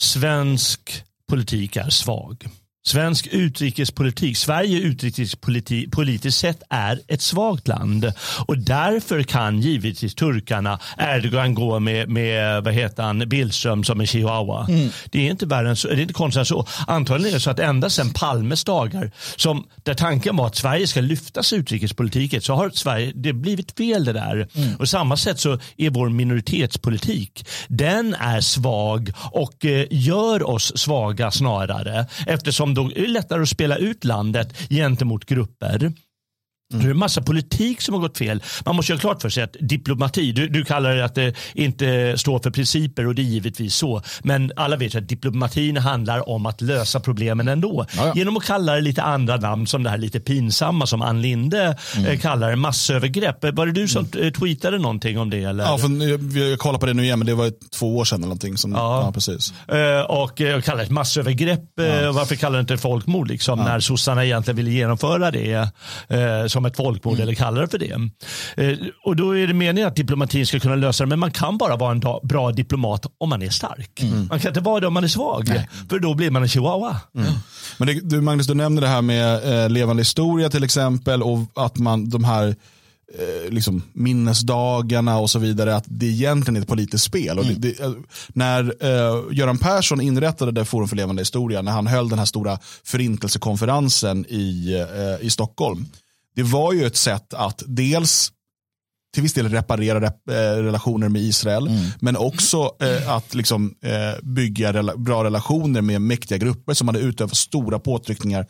svensk 0.00 1.04
politik 1.28 1.76
är 1.76 1.90
svag. 1.90 2.46
Svensk 2.86 3.26
utrikespolitik, 3.26 4.36
Sverige 4.36 4.80
utrikespolitiskt 4.80 6.40
sett 6.40 6.62
är 6.70 7.00
ett 7.08 7.22
svagt 7.22 7.68
land 7.68 8.12
och 8.46 8.58
därför 8.58 9.22
kan 9.22 9.60
givetvis 9.60 10.14
turkarna, 10.14 10.78
Erdogan 10.98 11.54
gå 11.54 11.80
med, 11.80 12.08
med 12.08 12.64
vad 12.64 12.74
heter 12.74 13.02
han, 13.02 13.18
Billström 13.18 13.84
som 13.84 14.00
en 14.00 14.06
chihuahua. 14.06 14.66
Mm. 14.68 14.88
Det 15.10 15.26
är 15.26 15.30
inte 15.30 15.46
värre 15.46 15.68
än 15.68 15.76
så, 15.76 15.88
det 15.88 15.94
är 15.94 16.00
inte 16.00 16.14
konstigt 16.14 16.38
än 16.38 16.46
så. 16.46 16.66
Antagligen 16.86 17.30
är 17.30 17.34
det 17.34 17.40
så 17.40 17.50
att 17.50 17.58
ända 17.58 17.90
sedan 17.90 18.12
Palmes 18.12 18.64
dagar, 18.64 19.10
som, 19.36 19.66
där 19.82 19.94
tanken 19.94 20.36
var 20.36 20.46
att 20.46 20.56
Sverige 20.56 20.86
ska 20.86 21.00
lyftas 21.00 21.52
utrikespolitiken, 21.52 22.40
så 22.40 22.54
har 22.54 22.70
Sverige, 22.70 23.12
det 23.14 23.32
blivit 23.32 23.76
fel 23.76 24.04
det 24.04 24.12
där. 24.12 24.48
Mm. 24.54 24.76
Och 24.76 24.88
samma 24.88 25.16
sätt 25.16 25.40
så 25.40 25.58
är 25.76 25.90
vår 25.90 26.08
minoritetspolitik, 26.08 27.46
den 27.68 28.14
är 28.14 28.40
svag 28.40 29.12
och 29.32 29.64
eh, 29.64 29.86
gör 29.90 30.50
oss 30.50 30.72
svaga 30.76 31.30
snarare 31.30 32.06
eftersom 32.26 32.75
då 32.76 32.90
är 32.94 33.02
det 33.02 33.06
lättare 33.06 33.42
att 33.42 33.48
spela 33.48 33.76
ut 33.76 34.04
landet 34.04 34.68
gentemot 34.70 35.24
grupper. 35.24 35.92
Mm. 36.72 36.84
Det 36.84 36.88
är 36.88 36.90
en 36.90 36.98
massa 36.98 37.22
politik 37.22 37.80
som 37.80 37.94
har 37.94 38.00
gått 38.00 38.18
fel. 38.18 38.42
Man 38.64 38.76
måste 38.76 38.92
göra 38.92 39.00
klart 39.00 39.22
för 39.22 39.28
sig 39.28 39.42
att 39.42 39.56
diplomati, 39.60 40.32
du, 40.32 40.48
du 40.48 40.64
kallar 40.64 40.96
det 40.96 41.04
att 41.04 41.14
det 41.14 41.34
inte 41.54 42.18
står 42.18 42.38
för 42.38 42.50
principer 42.50 43.06
och 43.06 43.14
det 43.14 43.22
är 43.22 43.24
givetvis 43.24 43.74
så. 43.74 44.02
Men 44.22 44.52
alla 44.56 44.76
vet 44.76 44.94
att 44.94 45.08
diplomatin 45.08 45.76
handlar 45.76 46.28
om 46.28 46.46
att 46.46 46.60
lösa 46.60 47.00
problemen 47.00 47.48
ändå. 47.48 47.86
Jaja. 47.96 48.12
Genom 48.16 48.36
att 48.36 48.44
kalla 48.44 48.74
det 48.74 48.80
lite 48.80 49.02
andra 49.02 49.36
namn 49.36 49.66
som 49.66 49.82
det 49.82 49.90
här 49.90 49.98
lite 49.98 50.20
pinsamma 50.20 50.86
som 50.86 51.02
Ann 51.02 51.22
Linde 51.22 51.76
mm. 51.96 52.06
Eh, 52.06 52.18
kallar 52.18 52.50
det 52.50 52.56
massövergrepp. 52.56 53.44
Var 53.56 53.66
det 53.66 53.72
du 53.72 53.88
som 53.88 54.08
mm. 54.14 54.32
tweetade 54.32 54.78
någonting 54.78 55.18
om 55.18 55.30
det? 55.30 55.42
Eller? 55.42 55.64
Ja, 55.64 55.78
för 55.78 56.38
jag 56.38 56.58
kollar 56.58 56.78
på 56.78 56.86
det 56.86 56.94
nu 56.94 57.02
igen 57.02 57.18
men 57.18 57.26
det 57.26 57.34
var 57.34 57.52
två 57.78 57.96
år 57.96 58.04
sedan 58.04 58.18
eller 58.18 58.26
någonting. 58.26 58.56
Som, 58.56 58.72
ja. 58.72 59.02
ja 59.04 59.12
precis. 59.12 59.52
Och 60.08 60.40
uh, 60.40 60.60
kallar 60.60 60.84
det 60.84 61.20
övergrepp. 61.20 61.60
Ja. 61.74 62.12
varför 62.12 62.36
kallar 62.36 62.56
det 62.56 62.60
inte 62.60 62.78
folkmord 62.78 63.28
liksom, 63.28 63.58
ja. 63.58 63.64
när 63.64 63.80
sossarna 63.80 64.24
egentligen 64.24 64.56
ville 64.56 64.70
genomföra 64.70 65.30
det? 65.30 65.68
Som 66.56 66.66
ett 66.66 66.76
folkmord 66.76 67.14
mm. 67.14 67.22
eller 67.22 67.34
kallar 67.34 67.60
det 67.60 67.68
för 67.68 67.78
det. 67.78 67.92
Eh, 68.56 68.78
och 69.04 69.16
då 69.16 69.36
är 69.36 69.46
det 69.46 69.54
meningen 69.54 69.88
att 69.88 69.96
diplomatin 69.96 70.46
ska 70.46 70.60
kunna 70.60 70.74
lösa 70.74 71.04
det, 71.04 71.08
men 71.08 71.18
man 71.18 71.30
kan 71.30 71.58
bara 71.58 71.76
vara 71.76 71.92
en 71.92 72.02
bra 72.22 72.52
diplomat 72.52 73.06
om 73.18 73.28
man 73.28 73.42
är 73.42 73.50
stark. 73.50 74.02
Mm. 74.02 74.26
Man 74.26 74.40
kan 74.40 74.48
inte 74.48 74.60
vara 74.60 74.80
det 74.80 74.86
om 74.86 74.94
man 74.94 75.04
är 75.04 75.08
svag, 75.08 75.44
Nej. 75.48 75.68
för 75.90 75.98
då 75.98 76.14
blir 76.14 76.30
man 76.30 76.42
en 76.42 76.48
chihuahua. 76.48 77.00
Mm. 77.14 77.32
Men 77.78 77.86
det, 77.88 78.00
du, 78.02 78.20
Magnus, 78.20 78.46
du 78.46 78.54
nämnde 78.54 78.80
det 78.80 78.88
här 78.88 79.02
med 79.02 79.64
eh, 79.64 79.70
levande 79.70 80.00
historia 80.00 80.50
till 80.50 80.64
exempel 80.64 81.22
och 81.22 81.38
att 81.54 81.78
man 81.78 82.08
de 82.08 82.24
här 82.24 82.46
eh, 83.18 83.50
liksom, 83.50 83.82
minnesdagarna 83.92 85.18
och 85.18 85.30
så 85.30 85.38
vidare, 85.38 85.76
att 85.76 85.84
det 85.86 86.06
egentligen 86.06 86.56
är 86.56 86.60
ett 86.60 86.68
politiskt 86.68 87.04
spel. 87.04 87.38
Mm. 87.38 87.38
Och 87.38 87.44
det, 87.46 87.54
det, 87.54 87.84
eh, 87.84 87.92
när 88.28 88.74
eh, 88.80 89.22
Göran 89.32 89.58
Persson 89.58 90.00
inrättade 90.00 90.52
det 90.52 90.64
Forum 90.64 90.88
för 90.88 90.96
levande 90.96 91.20
historia, 91.20 91.62
när 91.62 91.72
han 91.72 91.86
höll 91.86 92.08
den 92.08 92.18
här 92.18 92.26
stora 92.26 92.58
förintelsekonferensen 92.84 94.26
i, 94.28 94.74
eh, 94.74 95.26
i 95.26 95.30
Stockholm, 95.30 95.86
det 96.36 96.42
var 96.42 96.72
ju 96.72 96.86
ett 96.86 96.96
sätt 96.96 97.34
att 97.34 97.62
dels 97.66 98.32
till 99.14 99.22
viss 99.22 99.34
del 99.34 99.48
reparera 99.48 100.00
rep 100.00 100.28
eh, 100.30 100.34
relationer 100.34 101.08
med 101.08 101.22
Israel, 101.22 101.66
mm. 101.66 101.86
men 102.00 102.16
också 102.16 102.76
eh, 102.80 103.10
att 103.10 103.34
liksom, 103.34 103.74
eh, 103.82 104.22
bygga 104.22 104.72
rela 104.72 104.96
bra 104.96 105.24
relationer 105.24 105.80
med 105.80 106.02
mäktiga 106.02 106.38
grupper 106.38 106.74
som 106.74 106.88
hade 106.88 107.00
utövat 107.00 107.36
stora 107.36 107.78
påtryckningar 107.78 108.46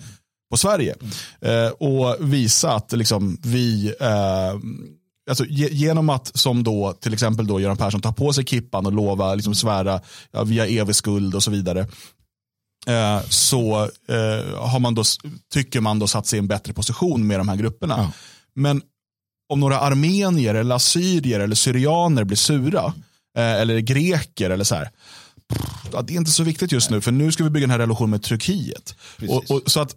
på 0.51 0.57
Sverige. 0.57 0.95
Mm. 1.41 1.73
och 1.79 2.17
visa 2.21 2.75
att 2.75 2.93
liksom, 2.93 3.39
vi, 3.43 3.95
eh, 4.01 4.55
alltså, 5.31 5.45
genom 5.49 6.11
att 6.11 6.37
som 6.37 6.65
då 6.65 6.93
till 6.93 7.13
exempel 7.13 7.47
då 7.47 7.61
Göran 7.61 7.77
Persson 7.77 8.01
tar 8.01 8.13
på 8.13 8.33
sig 8.33 8.45
kippan 8.45 8.87
och 8.87 8.93
lova, 8.93 9.35
liksom, 9.35 9.55
svära 9.55 10.01
ja, 10.31 10.45
via 10.45 10.67
evig 10.67 10.97
skuld 10.97 11.35
och 11.35 11.43
så 11.43 11.51
vidare, 11.51 11.87
Eh, 12.89 13.21
så 13.29 13.83
eh, 14.09 14.59
har 14.59 14.79
man 14.79 14.95
då, 14.95 15.05
tycker 15.53 15.81
man 15.81 15.99
då 15.99 16.07
satt 16.07 16.27
sig 16.27 16.37
i 16.37 16.41
en 16.41 16.49
bättre 16.49 16.73
position 16.73 17.27
med 17.27 17.41
de 17.41 17.49
här 17.49 17.57
grupperna. 17.57 17.95
Ja. 17.99 18.13
Men 18.55 18.83
om 19.49 19.61
några 19.61 19.81
armenier, 19.81 20.55
eller 20.55 20.75
assyrier 20.75 21.41
eller 21.41 21.55
syrianer 21.55 22.25
blir 22.25 22.37
sura, 22.37 22.95
eh, 23.39 23.53
eller 23.53 23.79
greker 23.79 24.51
eller 24.51 24.65
så 24.65 24.75
här, 24.75 24.91
ja, 25.93 26.03
det 26.03 26.13
är 26.13 26.17
inte 26.17 26.31
så 26.31 26.43
viktigt 26.43 26.73
just 26.73 26.91
nu, 26.91 27.01
för 27.01 27.13
nu 27.13 27.33
ska 27.33 27.45
vi 27.45 27.51
bygga 27.51 27.65
den 27.65 27.71
här 27.71 27.79
relationen 27.79 28.11
med 28.11 28.23
Turkiet. 28.23 28.95
Och, 29.29 29.51
och, 29.51 29.63
så 29.67 29.81
att 29.81 29.97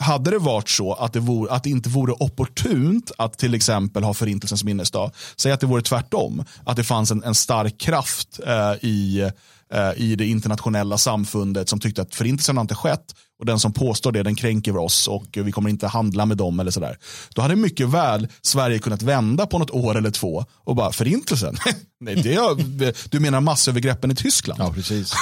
hade 0.00 0.30
det 0.30 0.38
varit 0.38 0.68
så 0.68 0.92
att 0.92 1.12
det, 1.12 1.20
vore, 1.20 1.52
att 1.52 1.64
det 1.64 1.70
inte 1.70 1.88
vore 1.88 2.12
opportunt 2.12 3.12
att 3.18 3.38
till 3.38 3.54
exempel 3.54 4.02
ha 4.02 4.14
förintelsens 4.14 4.64
minnesdag, 4.64 5.12
säg 5.36 5.52
att 5.52 5.60
det 5.60 5.66
vore 5.66 5.82
tvärtom, 5.82 6.44
att 6.64 6.76
det 6.76 6.84
fanns 6.84 7.10
en, 7.10 7.22
en 7.24 7.34
stark 7.34 7.78
kraft 7.78 8.40
eh, 8.46 8.72
i 8.72 9.30
Eh, 9.72 9.92
i 9.96 10.16
det 10.16 10.26
internationella 10.26 10.98
samfundet 10.98 11.68
som 11.68 11.80
tyckte 11.80 12.02
att 12.02 12.14
förintelsen 12.14 12.56
har 12.56 12.62
inte 12.62 12.74
skett 12.74 13.14
och 13.38 13.46
den 13.46 13.58
som 13.58 13.72
påstår 13.72 14.12
det 14.12 14.22
den 14.22 14.34
kränker 14.34 14.76
oss 14.76 15.08
och 15.08 15.26
vi 15.32 15.52
kommer 15.52 15.70
inte 15.70 15.86
handla 15.86 16.26
med 16.26 16.36
dem 16.36 16.60
eller 16.60 16.70
sådär. 16.70 16.98
Då 17.34 17.42
hade 17.42 17.56
mycket 17.56 17.88
väl 17.88 18.28
Sverige 18.42 18.78
kunnat 18.78 19.02
vända 19.02 19.46
på 19.46 19.58
något 19.58 19.70
år 19.70 19.96
eller 19.96 20.10
två 20.10 20.44
och 20.64 20.76
bara 20.76 20.92
förintelsen, 20.92 21.56
Nej, 22.02 22.14
det 22.14 22.34
är, 22.34 23.10
du 23.10 23.20
menar 23.20 23.40
massövergreppen 23.40 24.10
i 24.10 24.14
Tyskland? 24.14 24.60
Ja, 24.60 24.72
precis. 24.72 25.12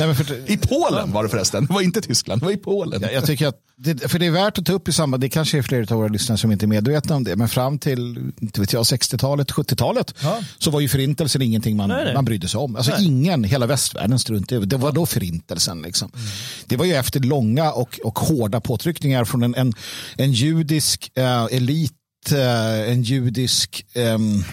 Nej, 0.00 0.14
för, 0.14 0.50
I 0.50 0.56
Polen 0.56 1.12
var 1.12 1.22
det 1.22 1.28
förresten. 1.28 1.66
Det 1.66 1.72
var 1.72 1.80
inte 1.80 2.00
Tyskland, 2.00 2.40
det 2.40 2.44
var 2.44 2.52
i 2.52 2.56
Polen. 2.56 3.02
Jag, 3.02 3.12
jag 3.12 3.26
tycker 3.26 3.46
att 3.46 3.56
det, 3.76 4.10
för 4.10 4.18
det 4.18 4.26
är 4.26 4.30
värt 4.30 4.58
att 4.58 4.66
ta 4.66 4.72
upp 4.72 4.88
i 4.88 4.92
samband, 4.92 5.20
det 5.20 5.28
kanske 5.28 5.58
är 5.58 5.62
flera 5.62 5.82
av 5.94 5.96
våra 6.00 6.08
lyssnare 6.08 6.38
som 6.38 6.52
inte 6.52 6.64
är 6.64 6.68
medvetna 6.68 7.16
om 7.16 7.24
det, 7.24 7.36
men 7.36 7.48
fram 7.48 7.78
till 7.78 8.32
inte 8.40 8.60
vet 8.60 8.72
jag, 8.72 8.82
60-talet, 8.82 9.50
70-talet 9.50 10.14
Ja. 10.22 10.40
så 10.58 10.70
var 10.70 10.80
ju 10.80 10.88
förintelsen 10.88 11.42
ingenting 11.42 11.76
man, 11.76 11.88
Nej, 11.88 12.04
nej. 12.04 12.14
man 12.14 12.24
brydde 12.24 12.48
sig 12.48 12.58
om. 12.58 12.76
Alltså 12.76 12.92
Nej. 12.92 13.04
ingen, 13.06 13.44
hela 13.44 13.66
västvärlden 13.66 14.18
struntade 14.18 14.62
i 14.62 14.66
det. 14.66 14.76
Var 14.76 14.92
då 14.92 15.06
förintelsen. 15.06 15.82
Liksom. 15.82 16.10
Mm. 16.14 16.26
Det 16.66 16.76
var 16.76 16.84
ju 16.84 16.94
efter 16.94 17.20
långa 17.20 17.72
och, 17.72 18.00
och 18.04 18.18
hårda 18.18 18.60
påtryckningar 18.60 19.24
från 19.24 19.42
en, 19.42 19.54
en, 19.54 19.72
en 20.16 20.32
judisk 20.32 21.10
eh, 21.14 21.44
elit, 21.44 21.92
eh, 22.32 22.90
en 22.92 23.02
judisk 23.02 23.86
ehm, 23.94 24.44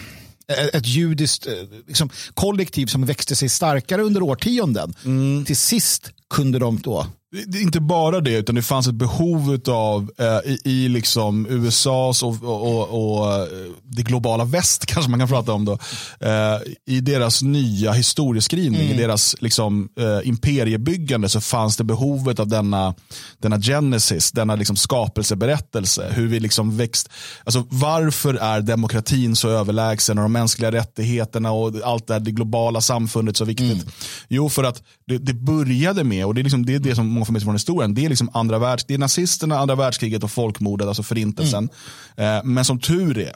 ett 0.50 0.86
judiskt 0.86 1.46
eh, 1.46 1.52
liksom, 1.86 2.10
kollektiv 2.34 2.86
som 2.86 3.04
växte 3.04 3.36
sig 3.36 3.48
starkare 3.48 4.02
under 4.02 4.22
årtionden. 4.22 4.94
Mm. 5.04 5.44
Till 5.44 5.56
sist 5.56 6.12
kunde 6.30 6.58
de 6.58 6.80
då 6.80 7.06
Det 7.32 7.58
är 7.58 7.62
inte 7.62 7.80
bara 7.80 8.20
det, 8.20 8.38
utan 8.38 8.54
det 8.54 8.62
fanns 8.62 8.88
ett 8.88 8.94
behov 8.94 9.60
av 9.68 10.10
eh, 10.18 10.52
i, 10.52 10.60
i 10.64 10.88
liksom 10.88 11.46
USAs 11.46 12.22
och, 12.22 12.42
och, 12.42 13.18
och, 13.18 13.34
eh, 13.34 13.48
det 13.82 14.02
globala 14.02 14.44
väst, 14.44 14.86
kanske 14.86 15.10
man 15.10 15.20
kan 15.20 15.28
prata 15.28 15.52
om 15.52 15.64
då, 15.64 15.72
eh, 16.20 16.60
i 16.86 17.00
deras 17.00 17.42
nya 17.42 17.92
historieskrivning, 17.92 18.80
i 18.80 18.96
deras 18.96 19.36
liksom, 19.40 19.88
eh, 20.00 20.28
imperiebyggande 20.28 21.28
så 21.28 21.40
fanns 21.40 21.76
det 21.76 21.84
behovet 21.84 22.40
av 22.40 22.48
denna, 22.48 22.94
denna 23.38 23.60
genesis, 23.60 24.32
denna 24.32 24.54
liksom 24.54 24.76
skapelseberättelse, 24.76 26.12
hur 26.14 26.26
vi 26.26 26.40
liksom 26.40 26.76
växt, 26.76 27.08
alltså 27.44 27.66
varför 27.68 28.34
är 28.34 28.60
demokratin 28.60 29.36
så 29.36 29.48
överlägsen 29.48 30.18
och 30.18 30.22
de 30.22 30.32
mänskliga 30.32 30.72
rättigheterna 30.72 31.52
och 31.52 31.72
allt 31.84 32.06
det 32.06 32.12
här, 32.12 32.20
det 32.20 32.30
globala 32.30 32.80
samfundet 32.80 33.36
så 33.36 33.44
viktigt? 33.44 33.86
Jo, 34.28 34.48
för 34.48 34.64
att 34.64 34.82
det, 35.06 35.18
det 35.18 35.34
började 35.34 36.04
med, 36.04 36.26
och 36.26 36.34
det 36.34 36.40
är, 36.40 36.42
liksom, 36.42 36.66
det, 36.66 36.74
är 36.74 36.78
det 36.78 36.94
som 36.94 37.19
sig 37.26 37.40
från 37.40 37.54
historien, 37.54 37.94
det 37.94 38.04
är, 38.04 38.08
liksom 38.08 38.30
andra 38.32 38.58
världs, 38.58 38.84
det 38.84 38.94
är 38.94 38.98
nazisterna, 38.98 39.58
andra 39.58 39.74
världskriget 39.74 40.24
och 40.24 40.30
folkmordet, 40.30 40.88
alltså 40.88 41.02
förintelsen. 41.02 41.68
Eh, 42.16 42.44
men 42.44 42.64
som 42.64 42.80
tur 42.80 43.18
är 43.18 43.32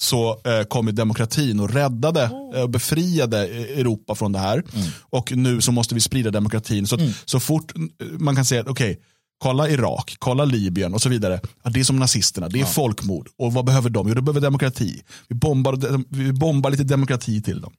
så 0.00 0.40
eh, 0.44 0.62
kom 0.62 0.86
ju 0.86 0.92
demokratin 0.92 1.60
och 1.60 1.70
räddade 1.70 2.22
eh, 2.54 2.62
och 2.62 2.70
befriade 2.70 3.38
Europa 3.48 4.14
från 4.14 4.32
det 4.32 4.38
här. 4.38 4.62
Och 5.00 5.32
nu 5.36 5.60
så 5.60 5.72
måste 5.72 5.94
vi 5.94 6.00
sprida 6.00 6.30
demokratin. 6.30 6.86
Så, 6.86 6.94
att, 6.94 7.00
så 7.24 7.40
fort 7.40 7.72
man 8.18 8.36
kan 8.36 8.44
säga, 8.44 8.64
okej, 8.66 9.00
kolla 9.38 9.68
Irak, 9.68 10.16
kolla 10.18 10.44
Libyen 10.44 10.94
och 10.94 11.02
så 11.02 11.08
vidare. 11.08 11.40
Ja, 11.62 11.70
det 11.70 11.80
är 11.80 11.84
som 11.84 11.96
nazisterna, 11.96 12.48
det 12.48 12.60
är 12.60 12.64
folkmord. 12.64 13.28
Och 13.38 13.52
vad 13.52 13.64
behöver 13.64 13.90
de? 13.90 14.08
Jo, 14.08 14.14
de 14.14 14.24
behöver 14.24 14.40
demokrati. 14.40 15.02
Vi 15.28 15.34
bombar, 15.34 16.04
vi 16.08 16.32
bombar 16.32 16.70
lite 16.70 16.84
demokrati 16.84 17.42
till 17.42 17.60
dem. 17.60 17.72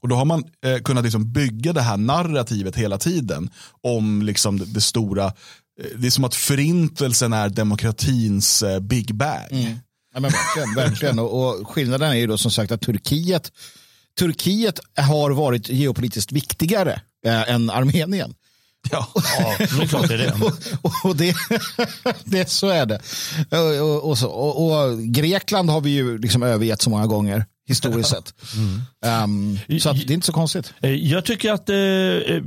Och 0.00 0.08
då 0.08 0.16
har 0.16 0.24
man 0.24 0.44
eh, 0.64 0.78
kunnat 0.78 1.04
liksom 1.04 1.32
bygga 1.32 1.72
det 1.72 1.80
här 1.80 1.96
narrativet 1.96 2.76
hela 2.76 2.98
tiden 2.98 3.50
om 3.82 4.22
liksom 4.22 4.58
det, 4.58 4.64
det 4.64 4.80
stora. 4.80 5.24
Eh, 5.24 5.32
det 5.96 6.06
är 6.06 6.10
som 6.10 6.24
att 6.24 6.34
förintelsen 6.34 7.32
är 7.32 7.48
demokratins 7.48 8.62
eh, 8.62 8.80
big 8.80 9.14
bang. 9.14 9.78
Ja, 10.14 10.20
men 10.20 10.30
verkligen, 10.30 10.74
verkligen. 10.74 11.18
Och, 11.18 11.48
och 11.48 11.68
skillnaden 11.68 12.10
är 12.10 12.14
ju 12.14 12.26
då 12.26 12.38
som 12.38 12.50
sagt 12.50 12.72
att 12.72 12.80
Turkiet, 12.80 13.52
Turkiet 14.18 14.80
har 14.96 15.30
varit 15.30 15.68
geopolitiskt 15.68 16.32
viktigare 16.32 17.00
eh, 17.26 17.50
än 17.50 17.70
Armenien. 17.70 18.34
Ja. 18.90 19.08
Ja, 19.14 19.56
det 19.58 19.64
är 19.64 19.86
klart 19.86 20.08
det 20.08 20.14
är 20.14 20.18
det. 20.18 20.32
Och, 20.82 20.92
och 21.04 21.16
det, 21.16 21.34
det, 22.24 22.50
så 22.50 22.68
är 22.68 22.86
det. 22.86 23.00
Och, 24.02 24.66
och 24.66 24.98
Grekland 24.98 25.70
har 25.70 25.80
vi 25.80 25.90
ju 25.90 26.18
liksom 26.18 26.42
övergett 26.42 26.82
så 26.82 26.90
många 26.90 27.06
gånger 27.06 27.44
historiskt 27.68 28.10
sett. 28.10 28.34
Um, 29.24 29.58
så 29.80 29.90
att 29.90 29.96
det 30.06 30.12
är 30.12 30.14
inte 30.14 30.26
så 30.26 30.32
konstigt. 30.32 30.74
Eh, 30.80 30.90
Jag 30.94 31.24
tycker 31.24 31.52
att 31.52 31.68
eh, 31.68 31.76
eh, 31.76 32.42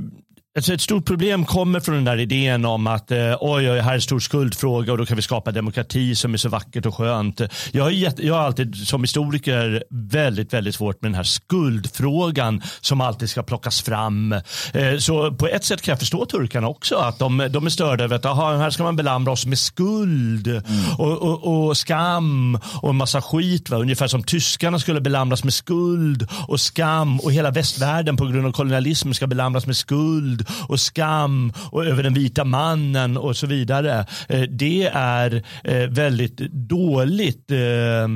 alltså 0.56 0.74
ett 0.74 0.80
stort 0.80 1.06
problem 1.06 1.44
kommer 1.44 1.80
från 1.80 1.94
den 1.94 2.04
där 2.04 2.20
idén 2.20 2.64
om 2.64 2.86
att 2.86 3.10
eh, 3.10 3.36
oj, 3.40 3.70
oj, 3.70 3.78
här 3.80 3.90
är 3.90 3.94
en 3.94 4.00
stor 4.00 4.20
skuldfråga 4.20 4.92
och 4.92 4.98
då 4.98 5.06
kan 5.06 5.16
vi 5.16 5.22
skapa 5.22 5.52
demokrati 5.52 6.14
som 6.14 6.34
är 6.34 6.38
så 6.38 6.48
vackert 6.48 6.86
och 6.86 6.94
skönt. 6.94 7.40
Jag 7.72 7.84
har, 7.84 7.90
jätte, 7.90 8.26
jag 8.26 8.34
har 8.34 8.40
alltid 8.40 8.76
som 8.76 9.00
historiker 9.00 9.84
väldigt, 9.90 10.52
väldigt 10.52 10.74
svårt 10.74 11.02
med 11.02 11.10
den 11.10 11.14
här 11.14 11.22
skuldfrågan 11.22 12.62
som 12.80 13.00
alltid 13.00 13.30
ska 13.30 13.42
plockas 13.42 13.82
fram. 13.82 14.32
Eh, 14.72 14.98
så 14.98 15.32
på 15.32 15.46
ett 15.46 15.64
sätt 15.64 15.82
kan 15.82 15.92
jag 15.92 15.98
förstå 15.98 16.26
turkarna 16.26 16.68
också, 16.68 16.96
att 16.96 17.18
de, 17.18 17.48
de 17.50 17.66
är 17.66 17.70
störda 17.70 18.04
över 18.04 18.16
att 18.16 18.24
aha, 18.24 18.56
här 18.56 18.70
ska 18.70 18.82
man 18.82 18.96
belamra 18.96 19.32
oss 19.32 19.46
med 19.46 19.58
skuld 19.58 20.62
och, 20.98 21.22
och, 21.22 21.66
och 21.68 21.76
skam 21.76 22.58
och 22.82 22.90
en 22.90 22.96
massa 22.96 23.22
skit. 23.22 23.70
Va? 23.70 23.76
Ungefär 23.76 24.06
som 24.06 24.22
tyskarna 24.22 24.78
skulle 24.78 25.00
belamras 25.00 25.44
med 25.44 25.54
skuld 25.54 26.28
och 26.48 26.60
skam 26.60 27.20
och 27.20 27.32
hela 27.32 27.50
västvärlden 27.50 28.16
på 28.16 28.26
grund 28.26 28.46
av 28.46 28.52
kolonialism 28.52 29.12
ska 29.12 29.26
belamras 29.26 29.66
med 29.66 29.76
skuld 29.76 30.41
och 30.68 30.80
skam 30.80 31.52
och 31.70 31.84
över 31.84 32.02
den 32.02 32.14
vita 32.14 32.44
mannen 32.44 33.16
och 33.16 33.36
så 33.36 33.46
vidare. 33.46 34.06
Eh, 34.28 34.42
det 34.42 34.90
är 34.94 35.42
eh, 35.64 35.88
väldigt 35.88 36.36
dåligt 36.52 37.50
eh, 37.50 38.08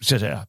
så 0.00 0.14
att 0.14 0.20
säga, 0.20 0.46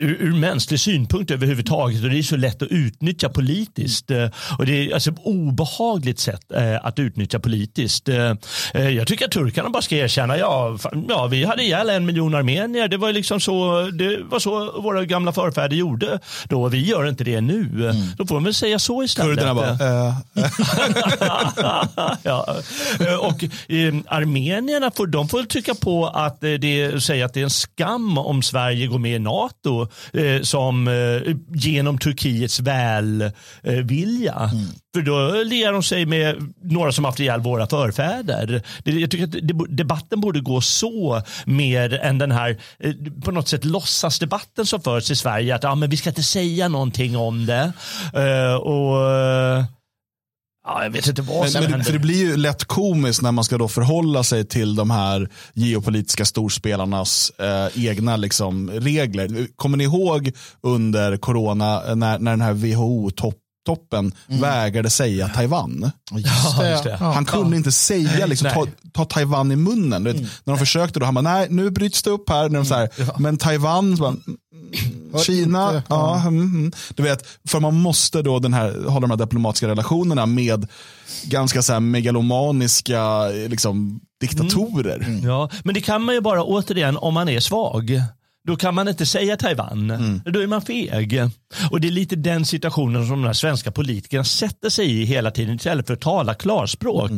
ur, 0.00 0.16
ur 0.20 0.32
mänsklig 0.32 0.80
synpunkt 0.80 1.30
överhuvudtaget 1.30 2.02
och 2.04 2.10
det 2.10 2.18
är 2.18 2.22
så 2.22 2.36
lätt 2.36 2.62
att 2.62 2.68
utnyttja 2.68 3.28
politiskt. 3.28 4.10
Eh, 4.10 4.28
Och 4.58 4.66
det 4.66 4.72
är 4.90 4.94
alltså 4.94 5.10
ett 5.10 5.16
obehagligt 5.24 6.18
sätt 6.20 6.52
eh, 6.54 6.86
att 6.86 6.98
utnyttja 6.98 7.38
politiskt. 7.40 8.08
Eh, 8.08 8.34
Jag 8.74 9.06
tycker 9.06 9.24
att 9.24 9.30
turkarna 9.30 9.70
bara 9.70 9.82
ska 9.82 9.96
erkänna, 9.96 10.38
ja, 10.38 10.76
fan, 10.80 11.06
ja 11.08 11.26
vi 11.26 11.44
hade 11.44 11.62
ihjäl 11.62 11.90
en 11.90 12.06
miljon 12.06 12.34
armenier. 12.34 12.88
Det 12.88 12.96
var 12.96 13.12
liksom 13.12 13.40
så, 13.40 13.82
det 13.92 14.18
var 14.22 14.38
så 14.38 14.80
våra 14.80 15.04
gamla 15.04 15.32
förfäder 15.32 15.76
gjorde. 15.76 16.18
Då, 16.48 16.68
vi 16.68 16.86
gör 16.86 17.08
inte 17.08 17.24
det 17.24 17.40
nu. 17.40 17.92
Då 18.18 18.26
får 18.26 18.34
de 18.34 18.44
väl 18.44 18.54
säga 18.54 18.78
så 18.78 19.02
istället. 19.02 19.38
Kurderna 19.38 19.54
bara, 19.54 19.70
eh, 19.80 20.14
ja. 22.22 22.56
Och 23.20 23.44
eh, 23.44 23.94
armenierna 24.08 24.90
får, 24.90 25.06
de 25.06 25.28
får 25.28 25.42
trycka 25.42 25.74
på 25.74 26.06
att 26.06 26.40
det, 26.40 27.02
säga 27.02 27.26
att 27.26 27.34
det 27.34 27.40
är 27.40 27.44
en 27.44 27.50
skam 27.50 28.18
om 28.18 28.42
Sverige 28.42 28.86
går 28.86 28.98
med 28.98 29.16
i 29.16 29.18
NATO 29.18 29.86
eh, 30.12 30.42
som 30.42 30.88
eh, 30.88 31.34
genom 31.54 31.98
Turkiets 31.98 32.60
välvilja. 32.60 33.32
Vilja. 33.84 34.50
För 34.94 35.02
då 35.02 35.42
lirar 35.44 35.72
de 35.72 35.82
sig 35.82 36.06
med 36.06 36.52
några 36.62 36.92
som 36.92 37.04
haft 37.04 37.20
ihjäl 37.20 37.40
våra 37.40 37.66
förfäder. 37.66 38.62
Det, 38.84 38.90
jag 38.92 39.10
tycker 39.10 39.24
att 39.24 39.76
debatten 39.76 40.20
borde 40.20 40.40
gå 40.40 40.60
så 40.60 41.22
mer 41.44 41.94
än 41.94 42.18
den 42.18 42.32
här 42.32 42.60
eh, 42.78 42.92
på 43.24 43.30
något 43.30 43.48
sätt 43.48 43.64
låtsasdebatten 43.64 44.66
som 44.66 44.80
förs 44.82 45.10
i 45.10 45.16
Sverige. 45.16 45.54
Att 45.54 45.62
ja, 45.62 45.74
men 45.74 45.90
vi 45.90 45.96
ska 45.96 46.10
inte 46.10 46.22
säga 46.22 46.68
någonting 46.68 47.16
om 47.16 47.46
det. 47.46 47.72
Eh, 48.14 48.54
och 48.54 49.10
eh, 49.10 49.64
Ja, 50.70 50.82
jag 50.82 50.90
vet 50.90 51.06
inte 51.06 51.22
vad 51.22 51.50
som 51.50 51.60
Men, 51.60 51.70
händer. 51.70 51.86
för 51.86 51.92
det 51.92 51.98
blir 51.98 52.16
ju 52.16 52.36
lätt 52.36 52.64
komiskt 52.64 53.22
när 53.22 53.32
man 53.32 53.44
ska 53.44 53.58
då 53.58 53.68
förhålla 53.68 54.22
sig 54.24 54.44
till 54.44 54.74
de 54.76 54.90
här 54.90 55.28
geopolitiska 55.54 56.24
storspelarnas 56.24 57.32
eh, 57.38 57.86
egna 57.86 58.16
liksom, 58.16 58.70
regler. 58.70 59.46
Kommer 59.56 59.78
ni 59.78 59.84
ihåg 59.84 60.32
under 60.62 61.16
corona 61.16 61.82
eh, 61.88 61.96
när, 61.96 62.18
när 62.18 62.30
den 62.30 62.40
här 62.40 62.52
WHO-toppen 62.52 64.12
vägrade 64.26 64.90
säga 64.90 65.28
Taiwan? 65.28 65.90
Ja, 66.10 66.66
just 66.70 66.84
det. 66.84 66.96
Han 66.96 67.24
kunde 67.24 67.56
inte 67.56 67.72
säga, 67.72 68.26
liksom, 68.26 68.50
ta, 68.50 68.66
ta 68.92 69.04
Taiwan 69.04 69.52
i 69.52 69.56
munnen. 69.56 70.04
Du 70.04 70.12
vet, 70.12 70.22
När 70.22 70.54
de 70.54 70.58
försökte 70.58 71.00
då, 71.00 71.06
han 71.06 71.14
bara, 71.14 71.22
nej 71.22 71.46
nu 71.50 71.70
bryts 71.70 72.02
det 72.02 72.10
upp 72.10 72.28
här. 72.30 72.48
När 72.48 72.58
de 72.58 72.64
så 72.64 72.74
här 72.74 72.88
Men 73.20 73.36
Taiwan, 73.36 73.96
så 73.96 74.02
bara, 74.02 74.08
mm, 74.10 74.22
Kina, 75.26 75.82
ja. 75.88 76.20
mm, 76.20 76.40
mm. 76.40 76.72
Du 76.94 77.02
vet, 77.02 77.26
för 77.48 77.60
man 77.60 77.74
måste 77.74 78.22
då 78.22 78.38
den 78.38 78.54
här, 78.54 78.88
ha 78.88 79.00
de 79.00 79.10
här 79.10 79.18
diplomatiska 79.18 79.68
relationerna 79.68 80.26
med 80.26 80.68
ganska 81.24 81.62
så 81.62 81.72
här 81.72 81.80
megalomaniska 81.80 83.28
liksom, 83.28 84.00
diktatorer. 84.20 85.20
Ja, 85.24 85.50
men 85.64 85.74
det 85.74 85.80
kan 85.80 86.02
man 86.02 86.14
ju 86.14 86.20
bara 86.20 86.44
återigen 86.44 86.96
om 86.96 87.14
man 87.14 87.28
är 87.28 87.40
svag. 87.40 88.02
Då 88.46 88.56
kan 88.56 88.74
man 88.74 88.88
inte 88.88 89.06
säga 89.06 89.36
Taiwan. 89.36 90.22
Då 90.24 90.40
är 90.40 90.46
man 90.46 90.62
feg. 90.62 91.22
Och 91.70 91.80
det 91.80 91.88
är 91.88 91.92
lite 91.92 92.16
den 92.16 92.44
situationen 92.44 93.06
som 93.06 93.22
de 93.22 93.26
här 93.26 93.32
svenska 93.32 93.70
politikerna 93.70 94.24
sätter 94.24 94.68
sig 94.68 95.00
i 95.02 95.04
hela 95.04 95.30
tiden 95.30 95.56
istället 95.56 95.86
för 95.86 95.94
att 95.94 96.00
tala 96.00 96.34
klarspråk. 96.34 97.10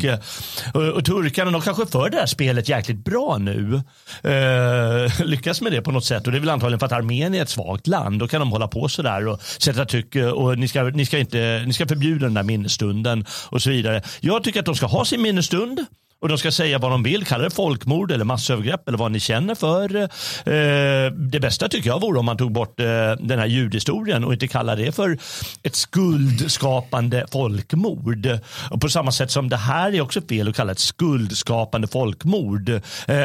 Och, 0.75 0.83
och 0.83 1.05
turkarna 1.05 1.51
de 1.51 1.61
kanske 1.61 1.87
för 1.87 2.11
det 2.11 2.17
här 2.17 2.27
spelet 2.27 2.69
jäkligt 2.69 3.05
bra 3.05 3.39
nu. 3.39 3.83
Eh, 4.23 5.21
lyckas 5.27 5.61
med 5.61 5.73
det 5.73 5.83
på 5.83 5.91
något 5.93 6.05
sätt. 6.05 6.27
Och 6.27 6.33
det 6.33 6.39
är 6.39 6.41
väl 6.41 6.51
antagligen 6.51 6.79
för 6.79 6.87
att 6.87 6.93
Armenien 6.93 7.35
är 7.35 7.43
ett 7.43 7.49
svagt 7.49 7.87
land. 7.87 8.19
Då 8.19 8.29
kan 8.29 8.41
de 8.41 8.51
hålla 8.51 8.69
på 8.69 8.89
sådär 8.89 9.29
och 9.29 9.43
sätta 9.43 9.85
tryck. 9.85 10.17
Och 10.17 10.59
ni 10.59 10.69
ska, 10.69 10.83
ni, 10.83 11.07
ska 11.07 11.19
inte, 11.19 11.63
ni 11.67 11.73
ska 11.73 11.87
förbjuda 11.87 12.27
den 12.27 12.35
där 12.35 12.43
minnesstunden 12.43 13.25
och 13.49 13.63
så 13.63 13.71
vidare. 13.71 14.03
Jag 14.21 14.45
tycker 14.45 14.61
att 14.61 14.67
de 14.67 14.75
ska 14.75 14.87
ha 14.87 15.05
sin 15.05 15.23
minnesstund. 15.23 15.87
Och 16.23 16.29
de 16.29 16.39
ska 16.39 16.51
säga 16.53 16.79
vad 16.79 16.91
de 16.91 17.03
vill, 17.03 17.25
kalla 17.27 17.45
det 17.45 17.51
folkmord 17.51 18.11
eller 18.13 18.25
massövergrepp 18.25 18.89
eller 18.89 18.99
vad 18.99 19.13
ni 19.13 19.21
känner 19.21 19.55
för. 19.55 19.97
Eh, 19.97 21.13
det 21.13 21.41
bästa 21.41 21.69
tycker 21.69 21.89
jag 21.91 22.01
vore 22.01 22.19
om 22.19 22.25
man 22.25 22.37
tog 22.37 22.53
bort 22.53 22.81
eh, 22.81 22.87
den 23.21 23.39
här 23.39 23.47
ljudhistorien 23.47 24.25
och 24.25 24.33
inte 24.33 24.49
kallar 24.49 24.77
det 24.77 24.93
för 24.93 25.19
ett 25.63 25.75
skuldskapande 25.77 27.27
folkmord. 27.33 28.39
Och 28.71 28.81
på 28.81 28.89
samma 28.89 29.13
sätt 29.13 29.31
som 29.31 29.49
det 29.49 29.57
här 29.57 29.95
är 29.95 30.01
också 30.01 30.21
fel 30.29 30.49
att 30.49 30.57
kalla 30.57 30.73
ett 30.73 30.79
skuldskapande 30.79 31.89
folkmord. 31.89 32.69
Eh, 32.69 32.81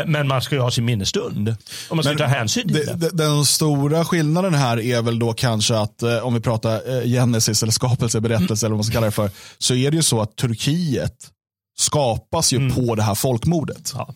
men 0.06 0.28
man 0.28 0.42
ska 0.42 0.56
ju 0.56 0.62
ha 0.62 0.72
sin 0.72 0.86
minnesstund. 0.86 1.56
Och 1.90 1.96
man 1.96 2.04
ska 2.04 2.12
Men 2.12 2.18
ta 2.18 2.26
hänsyn 2.26 2.68
till 2.68 2.86
det- 2.96 3.10
Den 3.14 3.46
stora 3.46 4.06
skillnaden 4.06 4.54
här 4.54 4.80
är 4.80 5.02
väl 5.02 5.20
då 5.20 5.34
kanske 5.34 5.78
att 5.78 6.04
om 6.24 6.34
vi 6.34 6.40
pratar 6.40 7.06
Genesis 7.06 7.64
eller 7.64 7.72
skapelse, 7.74 8.22
berättelse 8.22 8.66
eller 8.66 8.74
vad 8.74 8.78
man 8.78 8.84
ska 8.84 8.94
kalla 8.94 9.06
det 9.06 9.12
för, 9.12 9.30
så 9.58 9.76
är 9.76 9.92
det 9.92 9.98
ju 9.98 10.04
så 10.04 10.22
att 10.22 10.36
Turkiet 10.36 11.14
skapas 11.80 12.54
ju 12.54 12.70
på 12.70 12.96
det 12.96 13.04
här 13.04 13.16
folkmordet. 13.16 13.92
Ja, 13.96 14.14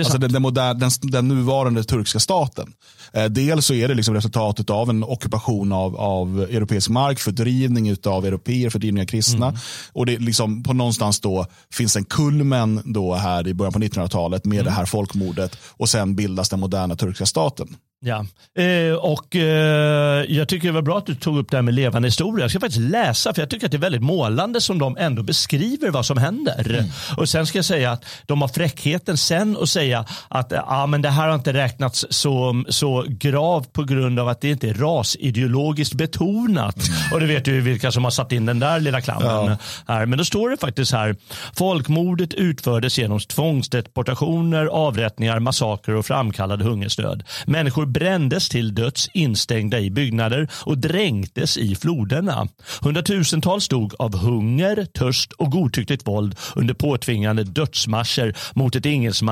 Alltså 0.00 0.18
den, 0.18 0.32
den, 0.32 0.42
modern, 0.42 0.78
den, 0.78 0.90
den 1.02 1.28
nuvarande 1.28 1.84
turkiska 1.84 2.20
staten. 2.20 2.72
Eh, 3.12 3.24
dels 3.24 3.66
så 3.66 3.74
är 3.74 3.88
det 3.88 3.94
liksom 3.94 4.14
resultatet 4.14 4.70
av 4.70 4.90
en 4.90 5.04
ockupation 5.04 5.72
av, 5.72 5.96
av 5.96 6.40
europeisk 6.40 6.88
mark, 6.88 7.18
fördrivning 7.18 7.96
av 8.06 8.26
europeer, 8.26 8.70
fördrivning 8.70 9.02
av 9.02 9.06
kristna. 9.06 9.58
Och 9.92 10.06
det 10.06 10.18
liksom 10.18 10.62
på 10.62 10.72
någonstans 10.72 11.20
då 11.20 11.46
finns 11.72 11.96
en 11.96 12.04
kulmen 12.04 12.82
då 12.84 13.14
här 13.14 13.48
i 13.48 13.54
början 13.54 13.72
på 13.72 13.78
1900-talet 13.78 14.44
med 14.44 14.64
det 14.64 14.70
här 14.70 14.86
folkmordet 14.86 15.58
och 15.68 15.88
sen 15.88 16.16
bildas 16.16 16.48
den 16.48 16.60
moderna 16.60 16.96
turkiska 16.96 17.26
staten. 17.26 17.76
Ja, 18.00 18.26
eh, 18.62 18.94
och 18.94 19.36
eh, 19.36 20.24
jag 20.28 20.48
tycker 20.48 20.68
det 20.68 20.74
var 20.74 20.82
bra 20.82 20.98
att 20.98 21.06
du 21.06 21.14
tog 21.14 21.38
upp 21.38 21.50
det 21.50 21.56
här 21.56 21.62
med 21.62 21.74
levande 21.74 22.08
historia. 22.08 22.44
Jag 22.44 22.50
ska 22.50 22.60
faktiskt 22.60 22.90
läsa 22.90 23.34
för 23.34 23.42
jag 23.42 23.50
tycker 23.50 23.66
att 23.66 23.70
det 23.70 23.76
är 23.76 23.80
väldigt 23.80 24.02
målande 24.02 24.60
som 24.60 24.78
de 24.78 24.96
ändå 24.96 25.22
beskriver 25.22 25.90
vad 25.90 26.06
som 26.06 26.18
händer. 26.18 26.84
Och 27.16 27.28
sen 27.28 27.46
ska 27.46 27.58
jag 27.58 27.64
säga 27.64 27.90
att 27.90 28.04
de 28.26 28.40
har 28.40 28.48
fräckheten 28.48 29.16
sen 29.16 29.56
att 29.62 29.68
säga 29.68 30.04
att 30.28 30.52
ah, 30.66 30.86
men 30.86 31.02
det 31.02 31.10
här 31.10 31.28
har 31.28 31.34
inte 31.34 31.52
räknats 31.52 32.06
så, 32.10 32.64
så 32.68 33.04
gravt 33.08 33.72
på 33.72 33.84
grund 33.84 34.18
av 34.18 34.28
att 34.28 34.40
det 34.40 34.50
inte 34.50 34.68
är 34.68 34.74
rasideologiskt 34.74 35.94
betonat. 35.94 36.76
Och 37.12 37.20
det 37.20 37.26
vet 37.26 37.48
ju 37.48 37.60
vilka 37.60 37.92
som 37.92 38.04
har 38.04 38.10
satt 38.10 38.32
in 38.32 38.46
den 38.46 38.58
där 38.58 38.80
lilla 38.80 39.00
klammen. 39.00 39.56
Här. 39.86 40.06
Men 40.06 40.18
då 40.18 40.24
står 40.24 40.50
det 40.50 40.56
faktiskt 40.56 40.92
här, 40.92 41.16
folkmordet 41.54 42.34
utfördes 42.34 42.98
genom 42.98 43.20
tvångsdeportationer, 43.20 44.66
avrättningar, 44.66 45.38
massakrer 45.38 45.94
och 45.94 46.06
framkallad 46.06 46.62
hungersnöd. 46.62 47.24
Människor 47.46 47.85
brändes 47.86 48.48
till 48.48 48.74
döds 48.74 49.08
instängda 49.12 49.80
i 49.80 49.90
byggnader 49.90 50.48
och 50.52 50.78
dränktes 50.78 51.58
i 51.58 51.76
floderna. 51.76 52.48
Hundratusentals 52.82 53.68
dog 53.68 53.94
av 53.98 54.16
hunger, 54.16 54.84
törst 54.84 55.32
och 55.32 55.50
godtyckligt 55.50 56.06
våld 56.06 56.36
under 56.54 56.74
påtvingande 56.74 57.44
dödsmarscher 57.44 58.34
mot 58.54 58.76
ett 58.76 58.86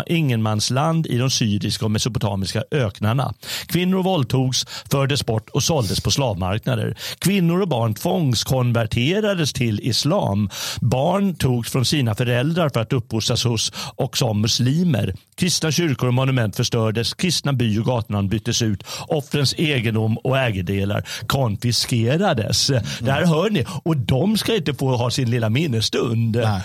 ingenmansland 0.07 1.07
i 1.07 1.19
de 1.19 1.31
syriska 1.31 1.85
och 1.85 1.91
mesopotamiska 1.91 2.65
öknarna. 2.71 3.35
Kvinnor 3.67 4.03
våldtogs, 4.03 4.67
fördes 4.91 5.27
bort 5.27 5.51
och 5.51 5.63
såldes 5.63 6.01
på 6.01 6.11
slavmarknader. 6.11 6.97
Kvinnor 7.19 7.61
och 7.61 7.69
barn 7.69 7.95
tvångskonverterades 7.95 9.53
till 9.53 9.81
islam. 9.81 10.51
Barn 10.81 11.35
togs 11.35 11.73
från 11.73 11.85
sina 11.85 12.15
föräldrar 12.15 12.69
för 12.69 12.81
att 12.81 12.93
uppfostras 12.93 13.45
hos 13.45 13.73
och 13.97 14.17
som 14.17 14.41
muslimer. 14.41 15.15
Kristna 15.37 15.73
kyrkor 15.73 16.09
och 16.09 16.15
monument 16.15 16.57
förstördes. 16.57 17.15
Kristna 17.15 17.53
by 17.53 17.79
och 17.79 17.85
gatunamn 17.85 18.29
byttes 18.45 18.63
ut. 18.63 18.85
Offrens 19.09 19.55
egendom 19.59 20.19
och 20.19 20.39
ägodelar 20.39 21.09
konfiskerades. 21.27 22.67
Det 23.01 23.13
här 23.13 23.27
hör 23.27 23.51
ni. 23.51 23.67
Och 23.85 23.97
de 23.97 24.39
ska 24.39 24.57
inte 24.57 24.75
få 24.75 24.97
ha 24.97 25.11
sin 25.11 25.31
lilla 25.31 25.51
minnesstund. 25.51 26.37
Nej. 26.37 26.63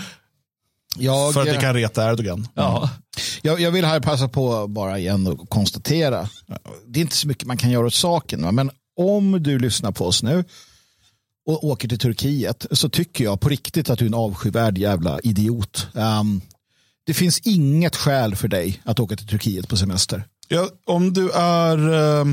Jag, 0.95 1.33
För 1.33 1.41
att 1.41 1.47
det 1.47 1.57
kan 1.57 1.73
reta 1.73 2.11
Erdogan. 2.11 2.47
Ja. 2.53 2.89
jag, 3.41 3.61
jag 3.61 3.71
vill 3.71 3.85
här 3.85 3.99
passa 3.99 4.27
på 4.27 4.67
bara 4.67 4.99
igen 4.99 5.27
och 5.27 5.49
konstatera. 5.49 6.29
Det 6.87 6.99
är 6.99 7.01
inte 7.01 7.15
så 7.15 7.27
mycket 7.27 7.47
man 7.47 7.57
kan 7.57 7.71
göra 7.71 7.85
åt 7.85 7.93
saken. 7.93 8.55
Men 8.55 8.71
om 8.97 9.43
du 9.43 9.59
lyssnar 9.59 9.91
på 9.91 10.05
oss 10.05 10.23
nu 10.23 10.43
och 11.45 11.63
åker 11.63 11.87
till 11.87 11.99
Turkiet 11.99 12.65
så 12.71 12.89
tycker 12.89 13.23
jag 13.23 13.39
på 13.39 13.49
riktigt 13.49 13.89
att 13.89 13.99
du 13.99 14.05
är 14.05 14.09
en 14.09 14.13
avskyvärd 14.13 14.77
jävla 14.77 15.19
idiot. 15.19 15.87
Ehm, 15.95 16.41
det 17.05 17.13
finns 17.13 17.39
inget 17.39 17.95
skäl 17.95 18.35
för 18.35 18.47
dig 18.47 18.81
att 18.83 18.99
åka 18.99 19.15
till 19.15 19.27
Turkiet 19.27 19.67
på 19.67 19.77
semester. 19.77 20.23
Ja, 20.51 20.67
om 20.85 21.13
du 21.13 21.31
är 21.31 21.93
eh, 22.19 22.25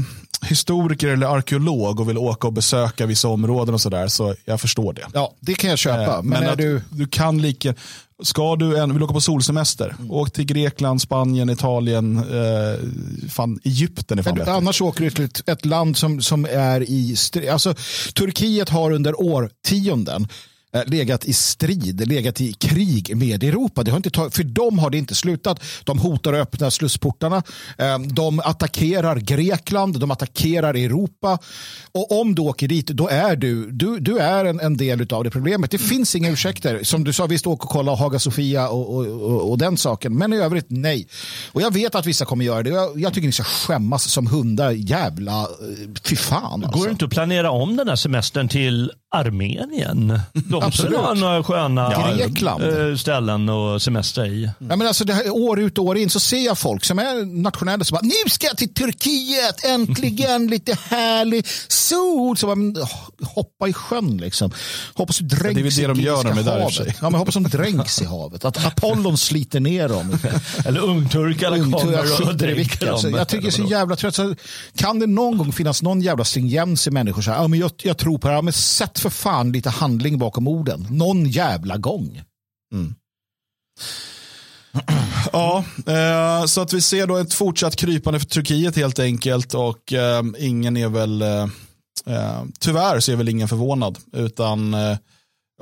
historiker 0.49 1.09
eller 1.09 1.27
arkeolog 1.27 2.01
och 2.01 2.09
vill 2.09 2.19
åka 2.19 2.47
och 2.47 2.53
besöka 2.53 3.07
vissa 3.07 3.29
områden 3.29 3.75
och 3.75 3.81
sådär, 3.81 4.09
så 4.09 4.35
jag 4.45 4.61
förstår 4.61 4.93
det. 4.93 5.07
Ja, 5.13 5.35
det 5.41 5.55
kan 5.55 5.71
jag 5.71 5.79
köpa. 5.79 6.17
Eh, 6.17 6.23
men 6.23 6.43
är 6.43 6.49
att 6.53 6.59
du... 6.59 6.83
du 6.91 7.07
kan 7.07 7.43
lika, 7.43 7.75
ska 8.23 8.57
du 8.57 8.79
en, 8.79 8.93
vill 8.93 9.03
åka 9.03 9.15
på 9.15 9.21
solsemester, 9.21 9.95
åk 10.11 10.33
till 10.33 10.45
Grekland, 10.45 11.03
Spanien, 11.03 11.51
Italien, 11.51 12.17
eh, 12.19 12.81
fan, 13.31 13.61
Egypten 13.65 14.19
är 14.19 14.23
fan 14.23 14.35
Men 14.35 14.39
bättre. 14.39 14.53
annars 14.53 14.81
åker 14.81 15.05
du 15.05 15.11
till 15.11 15.25
ett, 15.25 15.49
ett 15.49 15.65
land 15.65 15.97
som, 15.97 16.21
som 16.23 16.45
är 16.45 16.91
i 16.91 17.17
alltså 17.53 17.75
Turkiet 18.15 18.69
har 18.69 18.91
under 18.91 19.21
årtionden 19.21 20.29
legat 20.87 21.25
i 21.25 21.33
strid, 21.33 22.09
legat 22.09 22.41
i 22.41 22.53
krig 22.53 23.17
med 23.17 23.45
Europa. 23.45 23.83
Det 23.83 23.91
har 23.91 23.97
inte 23.97 24.11
tag- 24.11 24.35
för 24.35 24.45
dem 24.45 24.79
har 24.79 24.91
det 24.91 24.99
inte 24.99 25.15
slutat. 25.15 25.61
De 25.85 25.99
hotar 25.99 26.33
att 26.33 26.41
öppna 26.41 26.71
slussportarna. 26.71 27.43
Eh, 27.79 27.99
De 27.99 28.41
attackerar 28.41 29.17
Grekland, 29.17 30.01
de 30.01 30.11
attackerar 30.11 30.75
Europa. 30.75 31.39
Och 31.93 32.21
om 32.21 32.35
du 32.35 32.43
åker 32.43 32.69
dit, 32.69 32.87
då 32.87 33.09
är 33.09 33.37
du, 33.37 33.71
du, 33.71 33.99
du 34.01 34.19
är 34.19 34.45
en, 34.45 34.61
en 34.61 34.77
del 34.77 35.07
av 35.13 35.25
det 35.25 35.31
problemet. 35.31 35.71
Det 35.71 35.79
finns 35.79 36.15
inga 36.17 36.31
ursäkter. 36.31 36.81
Som 36.85 37.05
du 37.05 37.13
sa, 37.13 37.27
visst 37.27 37.47
åk 37.47 37.65
och 37.65 37.71
kolla 37.71 37.95
Haga 37.95 38.19
Sofia 38.19 38.69
och, 38.69 38.95
och, 38.97 39.07
och, 39.07 39.51
och 39.51 39.59
den 39.59 39.77
saken. 39.77 40.15
Men 40.15 40.33
i 40.33 40.37
övrigt, 40.37 40.67
nej. 40.69 41.09
Och 41.53 41.63
jag 41.63 41.75
vet 41.75 41.95
att 41.95 42.07
vissa 42.07 42.25
kommer 42.25 42.45
göra 42.45 42.63
det. 42.63 42.71
Jag, 42.71 43.01
jag 43.01 43.15
tycker 43.15 43.27
ni 43.29 43.33
ska 43.33 43.45
skämmas 43.45 44.11
som 44.11 44.27
hundar. 44.27 44.71
Jävla, 44.71 45.41
eh, 45.43 45.47
fy 46.05 46.17
fan 46.17 46.65
alltså. 46.65 46.79
Går 46.79 46.87
det 46.87 46.91
inte 46.93 47.05
att 47.05 47.11
planera 47.11 47.51
om 47.51 47.77
den 47.77 47.89
här 47.89 47.97
semestern 47.97 48.49
till 48.49 48.91
Armenien? 49.17 50.21
De 50.33 50.55
Absolut. 50.55 50.75
skulle 50.75 50.97
ha 50.97 51.15
några 51.15 51.43
sköna 51.43 52.15
Grekland. 52.17 52.63
eh, 52.91 52.97
ställen 52.97 53.49
och 53.49 53.83
semester 53.83 54.27
i. 54.27 54.51
Ja, 54.59 54.77
men 54.77 54.87
alltså 54.87 55.05
det 55.05 55.15
här, 55.15 55.31
år 55.31 55.61
ut 55.61 55.79
och 55.79 55.85
år 55.85 55.97
in 55.99 56.11
så 56.11 56.21
ser 56.21 56.45
jag 56.45 56.59
folk 56.59 56.85
som 56.85 56.99
är 56.99 57.43
nationella 57.43 57.85
som 57.85 57.95
bara, 57.95 58.03
nu 58.07 58.31
ska 58.31 58.47
jag 58.47 58.57
till 58.57 58.75
Turkiet, 58.75 59.65
äntligen 59.65 60.47
lite 60.51 60.79
härlig 60.89 61.47
sol. 61.69 62.37
Så 62.37 62.47
bara, 62.47 62.87
hoppa 63.23 63.69
i 63.69 63.73
sjön 63.73 64.17
liksom. 64.17 64.51
Hoppas 64.95 65.19
du 65.19 65.25
dränks 65.25 65.55
det 65.77 65.83
är 65.83 65.87
väl 65.89 65.97
det 65.97 66.03
de 66.03 66.07
gör 66.07 66.25
när 66.25 66.31
de 66.35 66.39
är 66.39 66.43
där 66.43 66.57
i 66.57 66.61
havet. 66.61 66.75
sig. 66.75 66.97
Ja, 67.01 67.11
men 67.11 67.19
hoppas 67.19 67.35
de 67.35 67.43
dränks 67.45 68.03
i 68.03 68.05
havet. 68.05 68.45
Att 68.45 68.67
Apollon 68.67 69.19
sliter 69.19 69.61
ner 69.61 69.89
dem. 69.89 70.19
Eller 70.65 70.81
ungturkarna 70.81 71.57
Ungtur, 71.57 71.79
kommer 71.79 71.93
jag 71.93 72.21
och 72.29 72.35
dränker 72.37 72.55
vilket. 72.57 72.89
Alltså, 72.89 73.07
dem. 73.09 73.19
jag 73.19 73.29
tycker 73.29 73.43
det 73.43 73.49
är 73.49 73.65
så 73.67 73.71
jävla 73.71 73.97
trött. 73.97 74.15
Så 74.15 74.35
kan 74.77 74.99
det 74.99 75.07
någon 75.07 75.39
gång 75.39 75.53
finnas 75.53 75.83
någon 75.83 76.01
jävla 76.01 76.25
stringens 76.25 76.87
i 76.87 76.91
människor? 76.91 77.23
Så 77.23 77.31
här, 77.31 77.39
ja, 77.39 77.49
men 77.49 77.59
jag, 77.59 77.71
jag 77.83 77.99
tror 77.99 78.19
på 78.19 78.29
det 78.29 78.35
här. 78.35 78.43
Men 78.43 78.53
sätt 78.53 78.99
för 79.11 79.19
fan 79.19 79.53
lite 79.53 79.71
handling 79.71 80.19
bakom 80.19 80.49
orden. 80.49 80.87
Någon 80.91 81.29
jävla 81.29 81.77
gång. 81.77 82.23
Ja, 85.33 85.65
eh, 85.87 86.47
så 86.47 86.61
att 86.61 86.73
vi 86.73 86.81
ser 86.81 87.07
då 87.07 87.17
ett 87.17 87.35
fortsatt 87.35 87.77
krypande 87.77 88.21
för 88.21 88.27
Turkiet 88.27 88.77
helt 88.77 88.99
enkelt 88.99 89.55
och 89.55 89.93
eh, 89.93 90.23
ingen 90.39 90.77
är 90.77 90.89
väl, 90.89 91.23
eh, 91.23 91.47
tyvärr 92.59 93.01
så 93.01 93.13
är 93.13 93.17
väl 93.17 93.29
ingen 93.29 93.49
förvånad 93.49 93.99
utan 94.13 94.75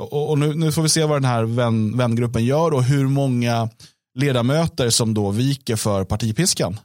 och, 0.00 0.30
och 0.30 0.38
nu, 0.38 0.54
nu 0.54 0.72
får 0.72 0.82
vi 0.82 0.88
se 0.88 1.04
vad 1.04 1.16
den 1.16 1.30
här 1.30 1.44
vän, 1.44 1.96
vängruppen 1.96 2.44
gör 2.44 2.74
och 2.74 2.84
hur 2.84 3.08
många 3.08 3.68
ledamöter 4.18 4.90
som 4.90 5.14
då 5.14 5.30
viker 5.30 5.76
för 5.76 6.04
partipiskan. 6.04 6.80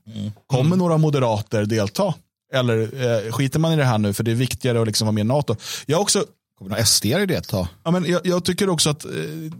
Kommer 0.47 0.75
några 0.75 0.97
moderater 0.97 1.65
delta? 1.65 2.13
Eller 2.53 2.79
eh, 2.81 3.31
skiter 3.31 3.59
man 3.59 3.73
i 3.73 3.75
det 3.75 3.83
här 3.83 3.97
nu 3.97 4.13
för 4.13 4.23
det 4.23 4.31
är 4.31 4.35
viktigare 4.35 4.81
att 4.81 4.87
liksom 4.87 5.05
vara 5.05 5.13
med 5.13 5.21
i 5.21 5.27
NATO? 5.27 5.55
Jag 5.85 5.97
har 5.97 6.01
också 6.01 6.25
Kommer 6.59 6.69
några 6.69 6.85
SD 6.85 7.05
i 7.05 7.25
det 7.25 7.41
ta? 7.41 7.67
Ja, 7.83 7.91
men 7.91 8.05
jag, 8.05 8.21
jag 8.23 8.45
tycker 8.45 8.69
också 8.69 8.89
att 8.89 9.05
eh, 9.05 9.11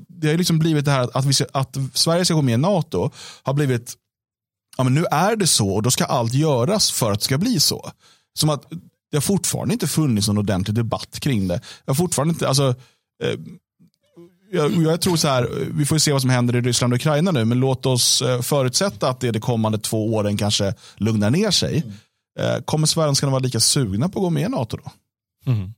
det 0.08 0.28
har 0.28 0.38
liksom 0.38 0.60
blivit 0.60 0.86
det 0.86 0.92
här 0.92 1.02
att, 1.04 1.16
att, 1.16 1.26
vi, 1.26 1.34
ska- 1.34 1.46
att 1.54 1.78
Sverige 1.94 2.26
ska 2.26 2.34
gå 2.34 2.42
med 2.42 2.54
i 2.54 2.58
NATO 2.58 3.12
har 3.44 3.54
blivit, 3.54 3.94
ja 4.78 4.84
men 4.84 4.94
nu 4.94 5.06
är 5.12 5.36
det 5.36 5.48
så 5.48 5.70
och 5.70 5.84
då 5.84 5.92
ska 5.92 6.06
allt 6.06 6.34
göras 6.34 6.92
för 6.92 7.12
att 7.12 7.20
det 7.20 7.26
ska 7.26 7.38
bli 7.38 7.60
så. 7.60 7.92
Som 8.40 8.50
att 8.50 8.66
det 9.12 9.18
har 9.18 9.22
fortfarande 9.22 9.74
inte 9.74 9.88
funnits 9.88 10.28
någon 10.28 10.38
ordentlig 10.38 10.76
debatt 10.76 11.20
kring 11.20 11.48
det. 11.48 11.62
Jag 11.86 11.94
har 11.94 11.96
fortfarande 11.96 12.32
inte, 12.32 12.48
alltså, 12.48 12.76
eh, 13.24 13.40
jag, 14.52 14.72
jag 14.84 15.02
tror 15.02 15.16
så 15.16 15.28
här, 15.28 15.50
vi 15.74 15.86
får 15.86 15.98
se 15.98 16.12
vad 16.12 16.22
som 16.22 16.30
händer 16.30 16.56
i 16.56 16.62
Ryssland 16.62 16.94
och 16.94 16.98
Ukraina 17.00 17.32
nu, 17.32 17.46
men 17.46 17.60
låt 17.60 17.86
oss 17.86 18.22
eh, 18.22 18.42
förutsätta 18.42 19.10
att 19.10 19.20
det 19.20 19.32
de 19.32 19.40
kommande 19.40 19.78
två 19.78 20.14
åren 20.16 20.38
kanske 20.38 20.74
lugnar 20.98 21.30
ner 21.32 21.52
sig. 21.52 21.84
Eh, 22.40 22.62
kommer 22.66 22.88
svenskarna 22.88 23.32
vara 23.32 23.40
lika 23.44 23.60
sugna 23.60 24.10
på 24.10 24.20
att 24.20 24.24
gå 24.24 24.30
med 24.30 24.44
i 24.46 24.50
NATO 24.50 24.78
då? 24.78 24.92
Mm. 25.52 25.74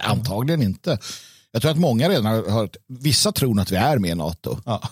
Antagligen 0.00 0.62
inte. 0.62 0.98
Jag 1.52 1.62
tror 1.62 1.70
att 1.70 1.78
många 1.78 2.08
redan 2.08 2.24
har 2.24 2.50
hört, 2.50 2.76
vissa 2.88 3.32
tror 3.32 3.60
att 3.60 3.72
vi 3.72 3.76
är 3.76 3.98
med 3.98 4.10
i 4.10 4.14
NATO. 4.14 4.58
Ja. 4.66 4.82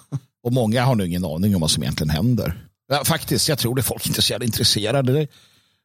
Och 0.42 0.52
många 0.52 0.84
har 0.84 0.94
nu 0.94 1.06
ingen 1.06 1.24
aning 1.24 1.54
om 1.54 1.60
vad 1.60 1.70
som 1.70 1.82
egentligen 1.82 2.10
händer. 2.10 2.64
Ja, 2.88 3.04
faktiskt, 3.04 3.48
jag 3.48 3.58
tror 3.58 3.74
det 3.74 3.82
folk 3.82 4.06
inte 4.06 4.20
är 4.20 4.22
så 4.22 4.32
jävla 4.32 4.46
intresserade 4.46 5.26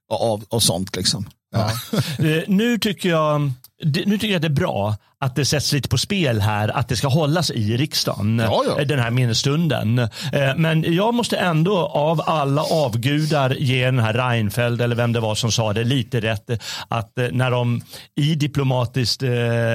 av, 0.09 0.45
av 0.49 0.59
sånt. 0.59 0.95
Liksom. 0.95 1.29
Ja. 1.51 1.71
Eh, 2.19 2.43
nu, 2.47 2.77
tycker 2.77 3.09
jag, 3.09 3.51
nu 3.83 4.17
tycker 4.17 4.27
jag 4.27 4.35
att 4.35 4.41
det 4.41 4.47
är 4.47 4.49
bra 4.49 4.95
att 5.23 5.35
det 5.35 5.45
sätts 5.45 5.73
lite 5.73 5.89
på 5.89 5.97
spel 5.97 6.41
här, 6.41 6.67
att 6.77 6.87
det 6.89 6.95
ska 6.95 7.07
hållas 7.07 7.51
i 7.51 7.77
riksdagen, 7.77 8.39
Ja, 8.39 8.63
ja. 8.67 8.79
eh, 8.81 8.87
den 8.87 8.99
här 8.99 9.11
minnesstunden. 9.11 9.99
Eh, 9.99 10.09
Men 10.57 10.93
jag 10.93 11.13
måste 11.13 11.37
ändå 11.37 11.77
av 11.87 12.21
alla 12.25 12.63
avgudar 12.63 13.55
ge 13.59 13.85
den 13.85 13.99
här 13.99 14.13
Reinfeldt, 14.13 14.81
eller 14.81 14.95
vem 14.95 15.13
det 15.13 15.19
var 15.19 15.35
som 15.35 15.51
sa 15.51 15.73
det, 15.73 15.83
lite 15.83 16.19
rätt. 16.21 16.49
Att 16.87 17.17
eh, 17.17 17.25
när 17.31 17.51
de 17.51 17.81
i 18.15 18.35
diplomatiskt, 18.35 19.21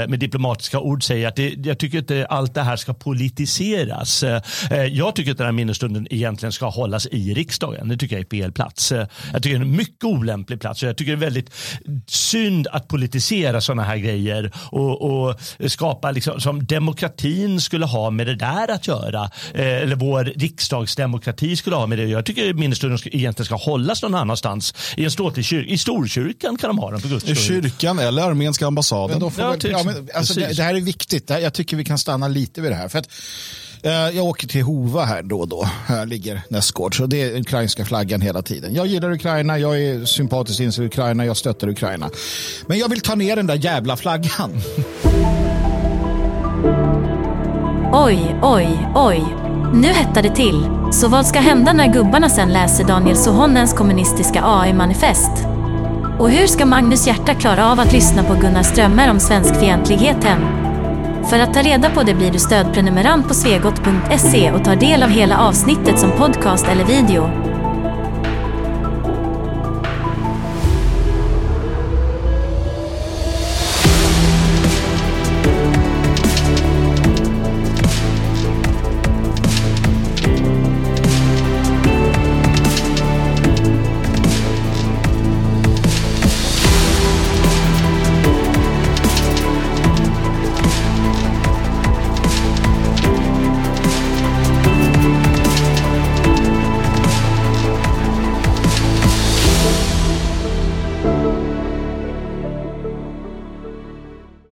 med 0.09 0.19
diplomatiska 0.19 0.81
ord 0.81 1.03
säger 1.05 1.29
att 1.29 1.37
det, 1.37 1.55
jag 1.67 1.79
tycker 1.79 1.99
inte 1.99 2.27
allt 2.31 2.55
det 2.55 2.63
här 2.63 2.77
ska 2.77 2.95
politiseras. 2.95 4.25
Jag 4.91 5.15
tycker 5.15 5.31
att 5.33 5.39
den 5.39 5.45
här 5.47 5.53
minnesstunden 5.53 6.07
egentligen 6.11 6.53
ska 6.53 6.69
hållas 6.69 7.07
i 7.07 7.35
riksdagen. 7.35 7.89
Det 7.89 7.97
tycker 7.97 8.17
jag 8.17 8.25
är 8.25 8.31
fel 8.39 8.53
plats. 8.53 8.93
Jag 9.33 9.43
tycker 9.43 9.59
det 9.59 9.63
är 9.65 9.69
en 9.69 9.77
mycket 9.77 10.05
olämplig 10.05 10.61
plats. 10.61 10.83
och 10.83 10.89
Jag 10.89 10.97
tycker 10.97 11.13
det 11.13 11.19
är 11.27 11.31
väldigt 11.31 11.51
synd 12.07 12.67
att 12.73 12.89
politisera 12.89 13.61
sådana 13.61 13.83
här 13.83 13.97
grejer 13.97 14.53
och, 14.71 15.03
och 15.03 15.38
skapa 15.67 16.11
liksom, 16.11 16.41
som 16.41 16.67
demokratin 16.67 17.61
skulle 17.61 17.87
ha 17.87 18.11
med 18.11 18.27
det 18.27 18.35
där 18.35 18.71
att 18.71 18.87
göra. 18.87 19.31
Eh, 19.55 19.67
Eller 19.67 19.97
vår 19.97 20.25
riksdagsdemokrati 20.25 21.57
skulle 21.57 21.77
ha 21.77 21.87
med 21.87 21.99
det. 21.99 22.05
Jag 22.05 22.25
tycker 22.25 22.55
minnesstunden 22.55 22.99
egentligen 23.05 23.45
ska 23.47 23.55
hållas 23.57 24.03
någon 24.03 24.15
annanstans. 24.15 24.75
I 24.97 25.05
en 25.05 25.11
ståtlig 25.11 25.45
kyrka. 25.45 25.71
I 25.71 25.79
Storkyrkan 25.79 26.57
kan 26.57 26.69
de 26.69 26.79
ha 26.79 26.91
den 26.91 27.21
I 27.27 27.35
kyrkan 27.35 27.99
eller 27.99 28.23
armeniska 28.23 28.67
ambassaden. 28.67 29.11
Men 29.11 29.21
då 29.21 29.31
får 29.31 29.45
Ja, 29.45 29.51
väl, 29.51 29.71
ja, 29.71 29.83
men, 29.85 30.09
alltså, 30.15 30.35
det, 30.35 30.57
det 30.57 30.63
här 30.63 30.75
är 30.75 30.81
viktigt. 30.81 31.27
Det 31.27 31.35
här, 31.35 31.41
jag 31.41 31.53
tycker 31.53 31.77
vi 31.77 31.85
kan 31.85 31.99
stanna 31.99 32.29
lite 32.29 32.61
vid 32.61 32.71
det 32.71 32.77
här. 32.77 32.89
För 32.89 32.99
att, 32.99 33.09
Eh, 33.83 33.93
jag 33.93 34.25
åker 34.25 34.49
till 34.49 34.63
Hova 34.63 35.05
här 35.05 35.23
då 35.23 35.41
och 35.41 35.49
då. 35.49 35.69
Här 35.87 36.07
ligger 36.07 36.43
nästgårds. 36.49 36.97
Så 36.97 37.07
det 37.07 37.23
är 37.23 37.41
ukrainska 37.41 37.85
flaggan 37.85 38.21
hela 38.21 38.43
tiden. 38.43 38.75
Jag 38.75 38.87
gillar 38.87 39.13
Ukraina, 39.13 39.59
jag 39.59 39.83
är 39.83 40.05
sympatiskt 40.05 40.61
inställd 40.61 40.85
i 40.85 40.89
Ukraina, 40.89 41.27
jag 41.27 41.37
stöttar 41.37 41.69
Ukraina. 41.69 42.11
Men 42.67 42.79
jag 42.79 42.89
vill 42.89 43.01
ta 43.01 43.15
ner 43.15 43.37
den 43.37 43.47
där 43.47 43.55
jävla 43.55 43.97
flaggan. 43.97 44.61
Oj, 47.93 48.37
oj, 48.43 48.89
oj. 48.95 49.25
Nu 49.75 49.89
hettar 49.89 50.23
det 50.23 50.35
till. 50.35 50.67
Så 50.93 51.09
vad 51.09 51.27
ska 51.27 51.41
hända 51.41 51.73
när 51.73 51.93
gubbarna 51.93 52.29
sen 52.29 52.53
läser 52.53 52.85
Daniel 52.85 53.17
Sohonens 53.17 53.73
kommunistiska 53.73 54.43
AI-manifest? 54.45 55.31
Och 56.19 56.31
hur 56.31 56.47
ska 56.47 56.67
Magnus 56.67 57.07
Hjärta 57.07 57.35
klara 57.35 57.73
av 57.73 57.81
att 57.81 57.93
lyssna 57.93 58.25
på 58.25 58.35
Gunnar 58.35 58.63
Strömmer 58.63 59.11
om 59.11 59.21
svenskfientligheten? 59.21 60.68
För 61.31 61.39
att 61.39 61.55
ta 61.55 61.63
reda 61.63 61.91
på 61.91 62.03
det 62.03 62.15
blir 62.15 62.31
du 62.31 62.39
stödprenumerant 62.39 63.29
på 63.29 63.35
svegot.se 63.35 64.53
och 64.53 64.65
tar 64.65 64.77
del 64.77 65.03
av 65.03 65.09
hela 65.09 65.39
avsnittet 65.39 65.99
som 65.99 66.11
podcast 66.11 66.69
eller 66.69 66.85
video. 66.85 67.48